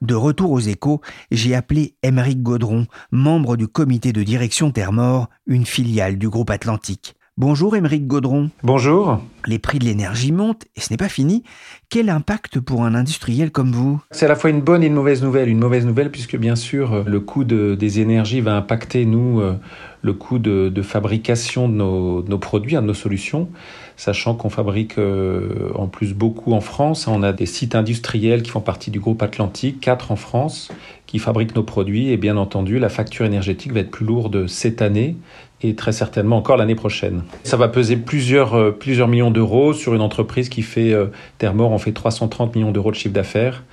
De 0.00 0.14
retour 0.14 0.52
aux 0.52 0.60
échos, 0.60 1.00
j'ai 1.32 1.56
appelé 1.56 1.96
Émeric 2.04 2.44
Gaudron, 2.44 2.86
membre 3.10 3.56
du 3.56 3.66
comité 3.66 4.12
de 4.12 4.22
direction 4.22 4.70
Thermor, 4.70 5.28
une 5.48 5.66
filiale 5.66 6.16
du 6.16 6.28
groupe 6.28 6.50
Atlantique. 6.50 7.17
Bonjour 7.40 7.76
Émeric 7.76 8.08
Gaudron. 8.08 8.50
Bonjour. 8.64 9.20
Les 9.46 9.60
prix 9.60 9.78
de 9.78 9.84
l'énergie 9.84 10.32
montent 10.32 10.64
et 10.74 10.80
ce 10.80 10.92
n'est 10.92 10.96
pas 10.96 11.08
fini. 11.08 11.44
Quel 11.88 12.10
impact 12.10 12.58
pour 12.58 12.82
un 12.82 12.96
industriel 12.96 13.52
comme 13.52 13.70
vous? 13.70 14.00
C'est 14.10 14.24
à 14.26 14.28
la 14.28 14.34
fois 14.34 14.50
une 14.50 14.60
bonne 14.60 14.82
et 14.82 14.88
une 14.88 14.94
mauvaise 14.94 15.22
nouvelle. 15.22 15.48
Une 15.48 15.60
mauvaise 15.60 15.86
nouvelle 15.86 16.10
puisque 16.10 16.36
bien 16.36 16.56
sûr 16.56 16.92
euh, 16.92 17.04
le 17.06 17.20
coût 17.20 17.44
des 17.44 18.00
énergies 18.00 18.40
va 18.40 18.56
impacter 18.56 19.04
nous 19.04 19.40
euh, 19.40 19.54
le 20.02 20.14
coût 20.14 20.40
de, 20.40 20.82
fabrication 20.82 21.68
de 21.68 21.74
nos, 21.74 22.38
produits, 22.38 22.74
de 22.74 22.80
nos 22.80 22.92
solutions, 22.92 23.48
sachant 23.96 24.34
qu'on 24.34 24.50
fabrique 24.50 24.98
euh, 24.98 25.70
en 25.76 25.86
plus 25.86 26.14
beaucoup 26.14 26.54
en 26.54 26.60
France. 26.60 27.06
On 27.06 27.22
a 27.22 27.32
des 27.32 27.46
sites 27.46 27.76
industriels 27.76 28.42
qui 28.42 28.50
font 28.50 28.60
partie 28.60 28.90
du 28.90 28.98
groupe 28.98 29.22
Atlantique, 29.22 29.78
quatre 29.78 30.10
en 30.10 30.16
France, 30.16 30.72
qui 31.06 31.20
fabriquent 31.20 31.54
nos 31.54 31.62
produits 31.62 32.10
et 32.10 32.16
bien 32.16 32.36
entendu 32.36 32.80
la 32.80 32.88
facture 32.88 33.26
énergétique 33.26 33.72
va 33.72 33.80
être 33.80 33.92
plus 33.92 34.06
lourde 34.06 34.48
cette 34.48 34.82
année 34.82 35.16
et 35.62 35.74
très 35.74 35.92
certainement 35.92 36.36
encore 36.36 36.56
l'année 36.56 36.74
prochaine. 36.74 37.22
Ça 37.44 37.56
va 37.56 37.68
peser 37.68 37.96
plusieurs, 37.96 38.54
euh, 38.54 39.06
millions 39.08 39.30
d'euros 39.30 39.72
sur 39.72 39.94
une 39.94 40.00
entreprise 40.00 40.48
qui 40.48 40.62
fait, 40.62 40.92
euh, 40.92 41.06
Thermor, 41.38 41.72
on 41.72 41.78
fait 41.78 41.92
330 41.92 42.54
millions 42.54 42.70
d'euros 42.70 42.90
de 42.90 42.96
chiffre 42.96 43.14
d'affaires. 43.14 43.64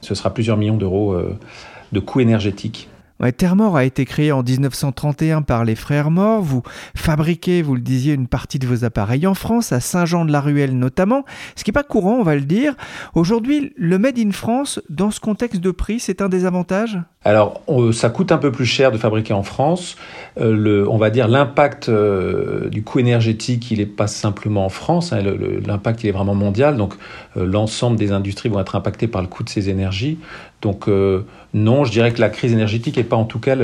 Ce 0.00 0.14
sera 0.14 0.32
plusieurs 0.32 0.56
millions 0.56 0.76
d'euros 0.76 1.12
euh, 1.12 1.36
de 1.92 2.00
coûts 2.00 2.20
énergétiques. 2.20 2.88
Termor 3.36 3.76
a 3.76 3.84
été 3.84 4.04
créé 4.04 4.32
en 4.32 4.42
1931 4.42 5.42
par 5.42 5.64
les 5.64 5.74
frères 5.74 6.10
Mort. 6.10 6.42
Vous 6.42 6.62
fabriquez, 6.94 7.62
vous 7.62 7.74
le 7.74 7.80
disiez, 7.80 8.14
une 8.14 8.26
partie 8.26 8.58
de 8.58 8.66
vos 8.66 8.84
appareils 8.84 9.26
en 9.26 9.34
France, 9.34 9.72
à 9.72 9.80
Saint-Jean-de-la-Ruelle 9.80 10.76
notamment, 10.78 11.24
ce 11.56 11.64
qui 11.64 11.70
n'est 11.70 11.74
pas 11.74 11.84
courant, 11.84 12.16
on 12.18 12.22
va 12.22 12.34
le 12.34 12.42
dire. 12.42 12.74
Aujourd'hui, 13.14 13.72
le 13.76 13.98
Made 13.98 14.18
in 14.18 14.32
France, 14.32 14.80
dans 14.90 15.10
ce 15.10 15.20
contexte 15.20 15.60
de 15.60 15.70
prix, 15.70 16.00
c'est 16.00 16.20
un 16.20 16.28
désavantage 16.28 16.98
alors, 17.26 17.62
ça 17.92 18.10
coûte 18.10 18.32
un 18.32 18.36
peu 18.38 18.52
plus 18.52 18.66
cher 18.66 18.92
de 18.92 18.98
fabriquer 18.98 19.32
en 19.32 19.42
France. 19.42 19.96
Euh, 20.38 20.86
on 20.90 20.98
va 20.98 21.08
dire 21.08 21.26
l'impact 21.26 21.88
euh, 21.88 22.68
du 22.68 22.82
coût 22.82 22.98
énergétique, 22.98 23.70
il 23.70 23.78
n'est 23.78 23.86
pas 23.86 24.06
simplement 24.06 24.66
en 24.66 24.68
France. 24.68 25.12
Hein, 25.14 25.20
l'impact, 25.66 26.04
il 26.04 26.08
est 26.08 26.12
vraiment 26.12 26.34
mondial. 26.34 26.76
Donc, 26.76 26.94
euh, 27.38 27.46
l'ensemble 27.46 27.96
des 27.96 28.12
industries 28.12 28.50
vont 28.50 28.60
être 28.60 28.76
impactées 28.76 29.08
par 29.08 29.22
le 29.22 29.28
coût 29.28 29.42
de 29.42 29.48
ces 29.48 29.70
énergies. 29.70 30.18
Donc, 30.60 30.88
non, 31.54 31.84
je 31.84 31.92
dirais 31.92 32.12
que 32.12 32.20
la 32.20 32.30
crise 32.30 32.52
énergétique 32.52 32.96
n'est 32.96 33.04
pas 33.04 33.16
en 33.16 33.24
tout 33.24 33.38
cas 33.38 33.56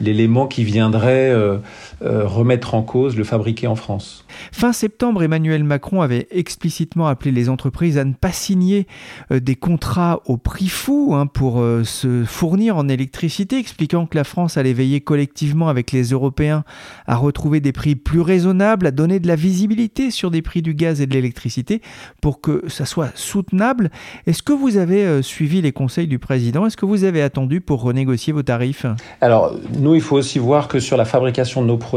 l'élément 0.00 0.46
qui 0.46 0.62
viendrait 0.62 1.30
euh, 1.30 1.58
remettre 2.04 2.74
en 2.74 2.82
cause 2.82 3.16
le 3.16 3.24
fabriqué 3.24 3.66
en 3.66 3.76
France. 3.76 4.24
Fin 4.52 4.72
septembre, 4.72 5.22
Emmanuel 5.22 5.64
Macron 5.64 6.02
avait 6.02 6.26
explicitement 6.30 7.06
appelé 7.06 7.30
les 7.30 7.48
entreprises 7.48 7.98
à 7.98 8.04
ne 8.04 8.12
pas 8.12 8.32
signer 8.32 8.86
euh, 9.30 9.40
des 9.40 9.56
contrats 9.56 10.20
au 10.26 10.36
prix 10.36 10.68
fou 10.68 11.12
hein, 11.14 11.26
pour 11.26 11.62
se 11.84 12.24
fournir 12.24 12.76
en 12.76 12.88
électricité, 12.88 13.58
expliquant 13.58 14.06
que 14.06 14.16
la 14.16 14.24
France 14.24 14.56
allait 14.56 14.72
veiller 14.72 15.00
collectivement 15.00 15.68
avec 15.68 15.92
les 15.92 16.10
Européens 16.10 16.64
à 17.06 17.16
retrouver 17.16 17.60
des 17.60 17.72
prix 17.72 17.96
plus 17.96 18.20
raisonnables, 18.20 18.86
à 18.86 18.90
donner 18.90 19.20
de 19.20 19.28
la 19.28 19.36
visibilité 19.36 20.10
sur 20.10 20.30
des 20.30 20.42
prix 20.42 20.62
du 20.62 20.74
gaz 20.74 21.00
et 21.00 21.06
de 21.06 21.14
l'électricité 21.14 21.80
pour 22.20 22.40
que 22.40 22.64
ça 22.68 22.86
soit 22.86 23.10
soutenable. 23.14 23.90
Est-ce 24.26 24.42
que 24.42 24.52
vous 24.52 24.76
avez 24.76 25.22
suivi 25.22 25.62
les 25.62 25.72
conseils 25.72 26.06
du 26.06 26.18
président? 26.18 26.66
Est-ce 26.66 26.76
que 26.76 26.86
vous 26.86 27.04
avez 27.04 27.22
attendu 27.22 27.60
pour 27.60 27.82
renégocier 27.82 28.32
vos 28.32 28.42
tarifs? 28.42 28.86
Alors, 29.20 29.54
nous, 29.78 29.94
il 29.94 30.00
faut 30.00 30.16
aussi 30.16 30.38
voir 30.38 30.68
que 30.68 30.80
sur 30.80 30.96
la 30.96 31.04
fabrication 31.04 31.62
de 31.62 31.66
nos 31.66 31.76
produits, 31.76 31.93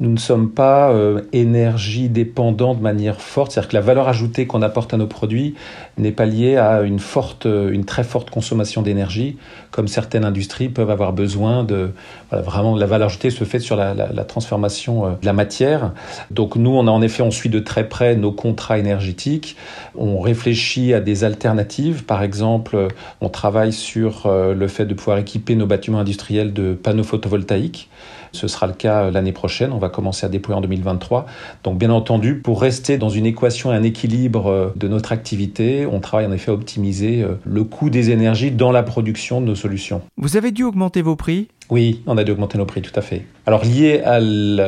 nous 0.00 0.10
ne 0.10 0.18
sommes 0.18 0.50
pas 0.50 0.90
euh, 0.90 1.22
énergie 1.32 2.08
dépendants 2.08 2.74
de 2.74 2.82
manière 2.82 3.20
forte. 3.20 3.52
C'est-à-dire 3.52 3.70
que 3.70 3.76
la 3.76 3.80
valeur 3.82 4.08
ajoutée 4.08 4.46
qu'on 4.46 4.62
apporte 4.62 4.94
à 4.94 4.96
nos 4.96 5.06
produits 5.06 5.54
n'est 5.98 6.12
pas 6.12 6.26
liée 6.26 6.56
à 6.56 6.82
une 6.82 6.98
forte, 6.98 7.46
une 7.46 7.84
très 7.84 8.04
forte 8.04 8.30
consommation 8.30 8.82
d'énergie, 8.82 9.36
comme 9.70 9.88
certaines 9.88 10.24
industries 10.24 10.68
peuvent 10.68 10.90
avoir 10.90 11.12
besoin 11.12 11.64
de. 11.64 11.90
vraiment, 12.30 12.76
la 12.76 12.86
valeur 12.86 13.06
ajoutée 13.06 13.30
se 13.30 13.44
fait 13.44 13.58
sur 13.58 13.76
la, 13.76 13.94
transformation 14.24 15.06
euh, 15.06 15.10
de 15.20 15.26
la 15.26 15.32
matière. 15.32 15.92
Donc, 16.30 16.56
nous, 16.56 16.70
on 16.70 16.86
a 16.86 16.90
en 16.90 17.02
effet, 17.02 17.22
on 17.22 17.30
suit 17.30 17.50
de 17.50 17.58
très 17.58 17.88
près 17.88 18.16
nos 18.16 18.32
contrats 18.32 18.78
énergétiques. 18.78 19.56
On 19.96 20.20
réfléchit 20.20 20.94
à 20.94 21.00
des 21.00 21.24
alternatives. 21.24 22.04
Par 22.04 22.22
exemple, 22.22 22.88
on 23.20 23.28
travaille 23.28 23.72
sur 23.72 24.26
euh, 24.26 24.54
le 24.54 24.68
fait 24.68 24.86
de 24.86 24.94
pouvoir 24.94 25.18
équiper 25.18 25.54
nos 25.54 25.66
bâtiments 25.66 26.00
industriels 26.00 26.52
de 26.52 26.74
panneaux 26.74 27.04
photovoltaïques. 27.04 27.88
Ce 28.34 28.48
sera 28.48 28.66
le 28.66 28.72
cas 28.72 29.04
euh, 29.04 29.10
l'année 29.10 29.32
prochaine. 29.32 29.72
On 29.72 29.78
va 29.78 29.88
commencer 29.88 30.26
à 30.26 30.28
déployer 30.28 30.58
en 30.58 30.60
2023. 30.60 31.26
Donc, 31.62 31.78
bien 31.78 31.90
entendu, 31.90 32.40
pour 32.40 32.60
rester 32.60 32.98
dans 32.98 33.08
une 33.08 33.26
équation 33.26 33.72
et 33.72 33.76
un 33.76 33.82
équilibre 33.82 34.48
euh, 34.48 34.72
de 34.76 34.88
notre 34.88 35.12
activité, 35.12 35.86
on 35.86 36.00
travaille 36.00 36.26
en 36.26 36.32
effet 36.32 36.50
à 36.50 36.54
optimiser 36.54 37.24
le 37.44 37.64
coût 37.64 37.90
des 37.90 38.10
énergies 38.10 38.50
dans 38.50 38.72
la 38.72 38.82
production 38.82 39.40
de 39.40 39.46
nos 39.46 39.54
solutions. 39.54 40.02
Vous 40.16 40.36
avez 40.36 40.50
dû 40.50 40.64
augmenter 40.64 41.02
vos 41.02 41.16
prix? 41.16 41.48
Oui, 41.70 42.02
on 42.06 42.18
a 42.18 42.24
dû 42.24 42.32
augmenter 42.32 42.58
nos 42.58 42.66
prix, 42.66 42.82
tout 42.82 42.92
à 42.94 43.00
fait. 43.00 43.24
Alors 43.46 43.64
lié 43.64 44.02
à, 44.04 44.18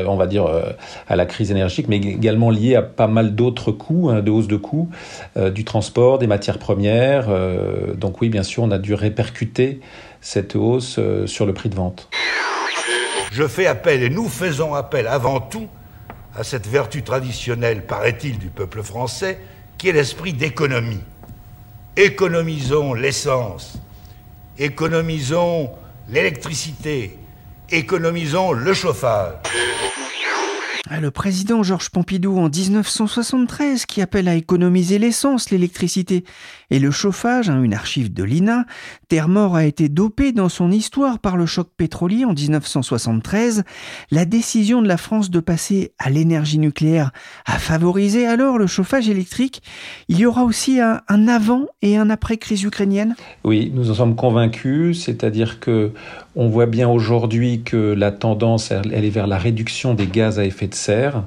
on 0.09 0.17
va 0.17 0.27
dire, 0.27 0.47
à 1.09 1.17
la 1.17 1.27
crise 1.27 1.51
énergétique, 1.51 1.89
mais 1.89 1.97
également 1.97 2.51
lié 2.51 2.75
à 2.75 2.83
pas 2.83 3.07
mal 3.07 3.35
d'autres 3.35 3.71
coûts, 3.71 4.09
hein, 4.09 4.23
de 4.23 4.31
hausse 4.31 4.49
de 4.49 4.57
coûts, 4.57 4.89
du 5.55 5.65
transport, 5.65 6.19
des 6.19 6.27
matières 6.27 6.59
premières. 6.59 7.29
donc 7.97 8.23
oui, 8.23 8.31
bien 8.31 8.43
sûr, 8.43 8.63
on 8.63 8.71
a 8.71 8.79
dû 8.79 8.95
répercuter 8.95 9.81
cette 10.27 10.57
hausse 10.57 10.97
euh, 10.99 11.27
sur 11.27 11.47
le 11.47 11.55
prix 11.55 11.69
de 11.69 11.77
vente 11.77 12.09
Je 13.37 13.47
fais 13.47 13.67
appel 13.67 14.03
et 14.03 14.09
nous 14.09 14.31
faisons 14.31 14.73
appel 14.73 15.07
avant 15.07 15.41
tout 15.41 15.69
à 16.35 16.43
cette 16.43 16.67
vertu 16.67 17.03
traditionnelle, 17.03 17.85
paraît-il, 17.85 18.39
du 18.39 18.49
peuple 18.49 18.83
français, 18.83 19.39
qui 19.77 19.91
est 19.91 19.93
l'esprit 19.93 20.33
d'économie. 20.33 21.03
Économisons 21.99 22.95
l'essence, 22.95 23.77
économisons 24.57 25.69
l'électricité, 26.09 27.19
économisons 27.69 28.53
le 28.53 28.73
chauffage. 28.73 29.35
Ah, 30.89 31.01
le 31.01 31.11
président 31.11 31.65
Georges 31.65 31.91
Pompidou 31.91 32.39
en 32.39 32.49
1973 32.49 33.87
qui 33.87 34.01
appelle 34.01 34.29
à 34.29 34.35
économiser 34.35 34.99
l'essence, 34.99 35.51
l'électricité 35.51 36.25
et 36.71 36.79
le 36.79 36.91
chauffage, 36.91 37.49
hein, 37.49 37.63
une 37.63 37.75
archive 37.75 38.13
de 38.13 38.25
l'INA. 38.25 38.67
Terre-Mort 39.09 39.57
a 39.57 39.65
été 39.65 39.89
dopé 39.89 40.33
dans 40.33 40.49
son 40.49 40.71
histoire 40.71 41.19
par 41.19 41.37
le 41.37 41.47
choc 41.47 41.69
pétrolier 41.77 42.25
en 42.25 42.33
1973. 42.33 43.65
La 44.11 44.25
décision 44.25 44.83
de 44.83 44.89
la 44.89 44.97
France 44.97 45.31
de 45.31 45.41
passer 45.41 45.93
à 45.99 46.11
l'énergie 46.11 46.59
nucléaire 46.59 47.13
a 47.45 47.59
favorisé 47.59 48.27
alors 48.27 48.59
le 48.59 48.67
chauffage 48.67 49.09
électrique. 49.09 49.63
Il 50.09 50.19
y 50.19 50.27
aura 50.27 50.45
aussi 50.45 50.81
un, 50.81 51.03
avant 51.29 51.67
et 51.83 51.97
un 51.97 52.11
après 52.11 52.37
crise 52.37 52.63
ukrainienne? 52.63 53.15
Oui, 53.45 53.71
nous 53.75 53.91
en 53.91 53.95
sommes 53.95 54.17
convaincus, 54.17 55.05
c'est-à-dire 55.05 55.61
que 55.61 55.93
on 56.35 56.49
voit 56.49 56.67
bien 56.67 56.89
aujourd'hui 56.89 57.63
que 57.63 57.95
la 57.95 58.13
tendance, 58.13 58.71
elle 58.71 59.05
est 59.05 59.11
vers 59.11 59.27
la 59.27 59.39
réduction 59.39 59.95
des 59.95 60.07
gaz 60.07 60.39
à 60.39 60.45
effet 60.45 60.67
de 60.67 60.75
serre. 60.75 61.25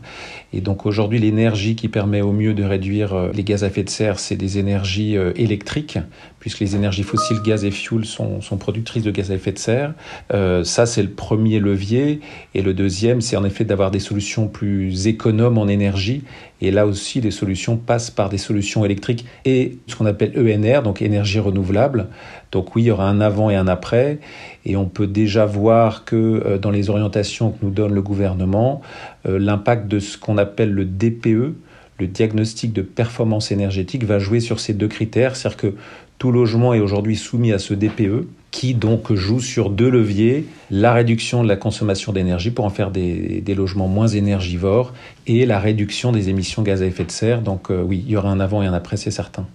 Et 0.54 0.62
donc 0.62 0.86
aujourd'hui, 0.86 1.20
l'énergie 1.20 1.76
qui 1.76 1.90
permet 1.90 2.22
au 2.22 2.32
mieux 2.32 2.54
de 2.54 2.64
réduire 2.64 3.14
euh, 3.14 3.32
les 3.34 3.44
gaz 3.44 3.64
à 3.64 3.68
effet 3.68 3.84
de 3.84 3.90
serre, 3.90 4.20
c'est 4.20 4.36
des 4.36 4.58
énergies 4.58 5.16
euh, 5.30 5.34
électriques, 5.36 5.98
puisque 6.40 6.60
les 6.60 6.76
énergies 6.76 7.04
fossiles, 7.04 7.42
gaz 7.44 7.66
et 7.66 7.72
fuel, 7.72 8.06
sont, 8.06 8.42
sont 8.42 8.58
productrices 8.58 9.04
de 9.04 9.12
gaz 9.12 9.32
à 9.32 9.36
effet 9.36 9.52
de 9.52 9.58
serre. 9.58 9.94
Euh, 10.34 10.64
ça, 10.64 10.86
c'est 10.86 11.02
le 11.02 11.10
premier 11.10 11.60
levier. 11.60 12.22
Et 12.54 12.62
le 12.62 12.74
deuxième, 12.74 13.22
c'est 13.22 13.36
en 13.36 13.44
effet 13.44 13.66
d'avoir 13.66 13.92
des 13.92 14.00
solutions 14.00 14.48
plus 14.48 15.08
économes 15.08 15.58
en 15.58 15.68
énergie. 15.68 16.24
Et 16.62 16.72
là 16.72 16.86
aussi, 16.86 17.22
les 17.22 17.32
solutions 17.32 17.78
passent 17.78 18.12
par 18.12 18.30
des 18.30 18.38
solutions 18.38 18.84
électriques 18.84 19.26
et 19.46 19.78
ce 19.88 19.96
qu'on 19.96 20.06
appelle 20.06 20.34
ENR, 20.38 20.82
donc 20.84 21.02
énergie 21.02 21.40
renouvelable. 21.40 22.08
Donc 22.52 22.76
oui, 22.76 22.84
il 22.84 22.86
y 22.88 22.92
aura 22.92 23.08
un 23.08 23.22
avant 23.22 23.50
et 23.50 23.56
un 23.56 23.68
après. 23.68 24.20
Et 24.66 24.76
on 24.76 24.86
peut 24.86 25.08
déjà 25.08 25.46
voir 25.46 26.04
que 26.04 26.16
euh, 26.16 26.58
dans 26.58 26.72
les 26.72 26.90
orientations 26.90 27.52
que 27.52 27.58
nous 27.64 27.72
donne 27.72 27.94
le 27.94 28.02
gouvernement, 28.02 28.82
l'impact 29.26 29.88
de 29.88 30.00
ce 30.00 30.18
qu'on 30.18 30.38
appelle 30.38 30.72
le 30.72 30.86
DPE, 30.86 31.54
le 32.00 32.08
diagnostic 32.08 32.74
de 32.74 32.82
performance 32.82 33.52
énergétique, 33.52 34.04
va 34.04 34.20
jouer 34.20 34.40
sur 34.40 34.60
ces 34.60 34.74
deux 34.74 34.88
critères. 34.88 35.36
C'est-à-dire 35.36 35.58
que 35.58 35.74
tout 36.18 36.32
logement 36.32 36.74
est 36.74 36.80
aujourd'hui 36.80 37.16
soumis 37.16 37.52
à 37.52 37.60
ce 37.60 37.74
DPE 37.74 38.28
qui 38.52 38.74
donc 38.74 39.14
joue 39.14 39.40
sur 39.40 39.70
deux 39.70 39.90
leviers, 39.90 40.46
la 40.72 40.94
réduction 40.94 41.44
de 41.44 41.48
la 41.48 41.56
consommation 41.56 42.12
d'énergie 42.12 42.52
pour 42.52 42.66
en 42.66 42.70
faire 42.70 42.92
des, 42.92 43.44
logements 43.56 43.88
moins 43.88 44.08
énergivores 44.08 44.94
et 45.28 45.46
la 45.46 45.60
réduction 45.60 46.12
des 46.12 46.30
émissions 46.30 46.62
gaz 46.62 46.82
à 46.82 46.86
effet 46.86 47.04
de 47.04 47.12
serre. 47.12 47.42
Donc 47.42 47.70
euh, 47.70 47.82
oui, 47.82 48.04
il 48.06 48.12
y 48.12 48.18
aura 48.18 48.30
un 48.30 48.40
avant 48.40 48.64
et 48.64 48.68
un 48.68 48.74
après, 48.74 48.98
c'est 48.98 49.12
certain. 49.12 49.46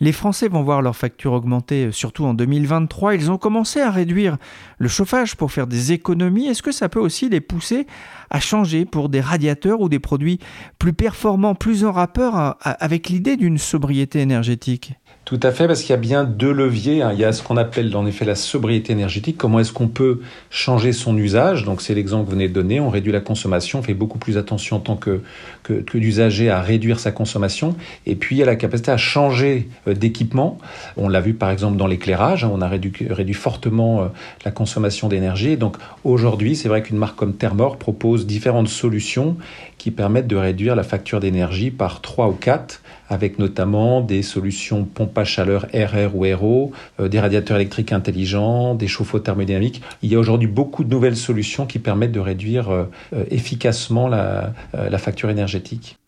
Les 0.00 0.12
Français 0.12 0.48
vont 0.48 0.62
voir 0.62 0.82
leur 0.82 0.96
facture 0.96 1.32
augmenter, 1.32 1.86
euh, 1.86 1.92
surtout 1.92 2.24
en 2.24 2.34
2023. 2.34 3.14
Ils 3.14 3.30
ont 3.30 3.38
commencé 3.38 3.80
à 3.80 3.90
réduire 3.90 4.36
le 4.78 4.88
chauffage 4.88 5.36
pour 5.36 5.52
faire 5.52 5.66
des 5.66 5.92
économies. 5.92 6.46
Est-ce 6.46 6.62
que 6.62 6.72
ça 6.72 6.88
peut 6.88 7.00
aussi 7.00 7.28
les 7.28 7.40
pousser 7.40 7.86
à 8.30 8.40
changer 8.40 8.84
pour 8.84 9.08
des 9.08 9.20
radiateurs 9.20 9.80
ou 9.80 9.88
des 9.88 10.00
produits 10.00 10.40
plus 10.78 10.92
performants, 10.92 11.54
plus 11.54 11.84
en 11.84 11.92
rapport 11.92 12.56
avec 12.62 13.08
l'idée 13.08 13.36
d'une 13.36 13.58
sobriété 13.58 14.20
énergétique? 14.20 14.94
Tout 15.30 15.38
à 15.44 15.52
fait, 15.52 15.68
parce 15.68 15.82
qu'il 15.82 15.90
y 15.90 15.92
a 15.92 15.96
bien 15.96 16.24
deux 16.24 16.50
leviers. 16.50 17.02
Hein. 17.02 17.12
Il 17.12 17.20
y 17.20 17.24
a 17.24 17.32
ce 17.32 17.44
qu'on 17.44 17.56
appelle 17.56 17.96
en 17.96 18.04
effet 18.04 18.24
la 18.24 18.34
sobriété 18.34 18.92
énergétique. 18.92 19.38
Comment 19.38 19.60
est-ce 19.60 19.72
qu'on 19.72 19.86
peut 19.86 20.22
changer 20.50 20.92
son 20.92 21.16
usage? 21.16 21.64
Donc 21.64 21.82
c'est 21.82 21.94
l'exemple 21.94 22.24
que 22.24 22.30
vous 22.30 22.32
venez 22.32 22.48
de 22.48 22.52
donner. 22.52 22.80
On 22.80 22.90
réduit 22.90 23.12
la 23.12 23.20
consommation, 23.20 23.78
on 23.78 23.82
fait 23.82 23.94
beaucoup 23.94 24.18
plus 24.18 24.38
attention 24.38 24.78
en 24.78 24.80
tant 24.80 24.96
que, 24.96 25.20
que, 25.62 25.74
que 25.74 25.98
d'usager 25.98 26.50
à 26.50 26.60
réduire 26.60 26.98
sa 26.98 27.12
consommation. 27.12 27.76
Et 28.06 28.14
puis 28.16 28.40
y 28.40 28.42
a 28.42 28.46
la 28.46 28.56
capacité 28.56 28.90
à 28.90 28.96
changer 28.96 29.68
euh, 29.86 29.94
d'équipement. 29.94 30.58
On 30.96 31.08
l'a 31.08 31.20
vu 31.20 31.34
par 31.34 31.50
exemple 31.50 31.76
dans 31.76 31.86
l'éclairage. 31.86 32.44
Hein. 32.44 32.50
On 32.52 32.60
a 32.60 32.68
réduit, 32.68 33.34
fortement 33.34 34.02
euh, 34.02 34.06
la 34.44 34.50
consommation 34.50 35.08
d'énergie. 35.08 35.56
Donc 35.56 35.76
aujourd'hui, 36.04 36.56
c'est 36.56 36.68
vrai 36.68 36.82
qu'une 36.82 36.96
marque 36.96 37.16
comme 37.16 37.34
Thermor 37.34 37.76
propose 37.76 38.26
différentes 38.26 38.68
solutions 38.68 39.36
qui 39.78 39.90
permettent 39.90 40.26
de 40.26 40.36
réduire 40.36 40.74
la 40.74 40.82
facture 40.82 41.20
d'énergie 41.20 41.70
par 41.70 42.00
3 42.00 42.28
ou 42.28 42.32
4 42.32 42.82
avec 43.08 43.40
notamment 43.40 44.02
des 44.02 44.22
solutions 44.22 44.84
pompe 44.84 45.18
à 45.18 45.24
chaleur 45.24 45.66
RR 45.74 46.14
ou 46.14 46.24
RO, 46.36 46.72
euh, 47.00 47.08
des 47.08 47.18
radiateurs 47.18 47.56
électriques 47.56 47.92
intelligents, 47.92 48.74
des 48.74 48.86
chauffe-eau 48.86 49.18
thermodynamiques. 49.18 49.82
Il 50.02 50.10
y 50.10 50.14
a 50.14 50.18
aujourd'hui 50.18 50.48
beaucoup 50.48 50.84
de 50.84 50.90
nouvelles 50.90 51.16
solutions 51.16 51.66
qui 51.66 51.78
permettent 51.78 52.12
de 52.12 52.20
réduire 52.20 52.86
efficacement 53.30 54.08
la, 54.08 54.52
la 54.72 54.98
facture 54.98 55.30
énergétique. 55.30 55.49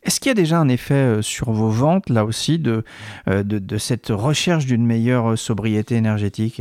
Est-ce 0.04 0.18
qu'il 0.18 0.30
y 0.30 0.32
a 0.32 0.34
déjà 0.34 0.58
un 0.58 0.68
effet 0.68 0.94
euh, 0.94 1.22
sur 1.22 1.52
vos 1.52 1.68
ventes, 1.68 2.10
là 2.10 2.24
aussi, 2.24 2.58
de, 2.58 2.82
euh, 3.28 3.44
de, 3.44 3.78
cette 3.78 4.08
recherche 4.08 4.66
d'une 4.66 4.84
meilleure 4.84 5.38
sobriété 5.38 5.94
énergétique? 5.94 6.60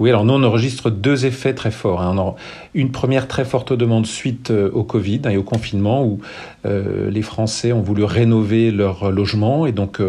Oui, 0.00 0.10
alors 0.10 0.24
nous, 0.24 0.34
on 0.34 0.42
enregistre 0.42 0.90
deux 0.90 1.24
effets 1.24 1.54
très 1.54 1.70
forts. 1.70 2.02
Hein. 2.02 2.34
Une 2.74 2.90
première 2.90 3.28
très 3.28 3.44
forte 3.44 3.72
demande 3.72 4.06
suite 4.06 4.50
euh, 4.50 4.70
au 4.72 4.82
Covid 4.82 5.20
hein, 5.24 5.30
et 5.30 5.36
au 5.36 5.44
confinement, 5.44 6.04
où 6.04 6.20
les 6.66 7.20
Français 7.20 7.72
ont 7.72 7.82
voulu 7.82 8.04
rénover 8.04 8.70
leur 8.70 9.12
logement 9.12 9.66
et 9.66 9.72
donc 9.72 10.00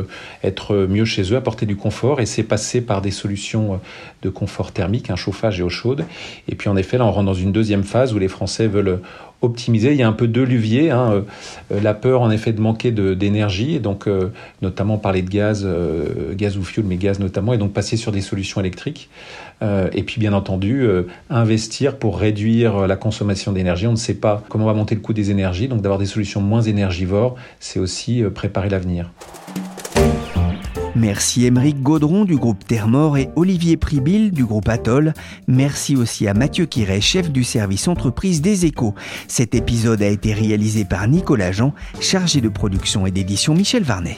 être 0.41 0.87
mieux 0.89 1.03
chez 1.03 1.33
eux, 1.33 1.35
apporter 1.35 1.65
du 1.65 1.75
confort. 1.75 2.21
Et 2.21 2.25
c'est 2.25 2.43
passé 2.43 2.79
par 2.79 3.01
des 3.01 3.11
solutions 3.11 3.81
de 4.21 4.29
confort 4.29 4.71
thermique, 4.71 5.09
un 5.09 5.17
chauffage 5.17 5.59
et 5.59 5.63
eau 5.63 5.69
chaude. 5.69 6.05
Et 6.47 6.55
puis 6.55 6.69
en 6.69 6.77
effet, 6.77 6.97
là, 6.97 7.05
on 7.05 7.11
rentre 7.11 7.25
dans 7.25 7.33
une 7.33 7.51
deuxième 7.51 7.83
phase 7.83 8.13
où 8.13 8.19
les 8.19 8.29
Français 8.29 8.67
veulent 8.67 9.01
optimiser. 9.45 9.91
Il 9.91 9.97
y 9.97 10.03
a 10.03 10.07
un 10.07 10.13
peu 10.13 10.27
deux 10.27 10.43
leviers. 10.43 10.91
Hein. 10.91 11.23
Euh, 11.71 11.79
la 11.81 11.93
peur, 11.93 12.21
en 12.21 12.31
effet, 12.31 12.53
de 12.53 12.61
manquer 12.61 12.91
d'énergie, 12.91 13.75
et 13.75 13.79
donc 13.79 14.07
euh, 14.07 14.29
notamment 14.61 14.97
parler 14.97 15.21
de 15.21 15.29
gaz, 15.29 15.63
euh, 15.65 16.33
gaz 16.33 16.57
ou 16.57 16.63
fuel, 16.63 16.85
mais 16.85 16.97
gaz 16.97 17.19
notamment, 17.19 17.53
et 17.53 17.57
donc 17.57 17.73
passer 17.73 17.97
sur 17.97 18.11
des 18.11 18.21
solutions 18.21 18.61
électriques. 18.61 19.09
et 19.93 20.03
puis, 20.03 20.19
bien 20.19 20.33
entendu, 20.33 20.85
investir 21.29 21.97
pour 21.97 22.19
réduire 22.19 22.87
la 22.87 22.95
consommation 22.97 23.51
d'énergie. 23.51 23.87
On 23.87 23.91
ne 23.91 23.95
sait 23.95 24.15
pas 24.15 24.43
comment 24.49 24.65
va 24.65 24.73
monter 24.73 24.95
le 24.95 25.01
coût 25.01 25.13
des 25.13 25.31
énergies, 25.31 25.67
donc 25.67 25.81
d'avoir 25.81 25.97
des 25.97 26.05
solutions 26.05 26.41
moins 26.41 26.61
énergivores, 26.61 27.35
c'est 27.59 27.79
aussi 27.79 28.21
préparer 28.33 28.69
l'avenir. 28.69 29.09
Merci 30.95 31.45
Émeric 31.45 31.81
Gaudron 31.81 32.23
du 32.23 32.37
groupe 32.37 32.65
Termor 32.65 33.17
et 33.17 33.29
Olivier 33.35 33.75
Pribil 33.75 34.31
du 34.31 34.45
groupe 34.45 34.69
Atoll. 34.69 35.13
Merci 35.47 35.97
aussi 35.97 36.25
à 36.27 36.33
Mathieu 36.33 36.65
Quiret, 36.65 37.01
chef 37.01 37.31
du 37.31 37.43
service 37.43 37.89
entreprise 37.89 38.41
des 38.41 38.65
échos. 38.65 38.95
Cet 39.27 39.55
épisode 39.55 40.01
a 40.01 40.07
été 40.07 40.33
réalisé 40.33 40.85
par 40.85 41.07
Nicolas 41.09 41.51
Jean, 41.51 41.73
chargé 41.99 42.39
de 42.39 42.49
production 42.49 43.05
et 43.05 43.11
d'édition 43.11 43.53
Michel 43.53 43.83
Varnet. 43.83 44.17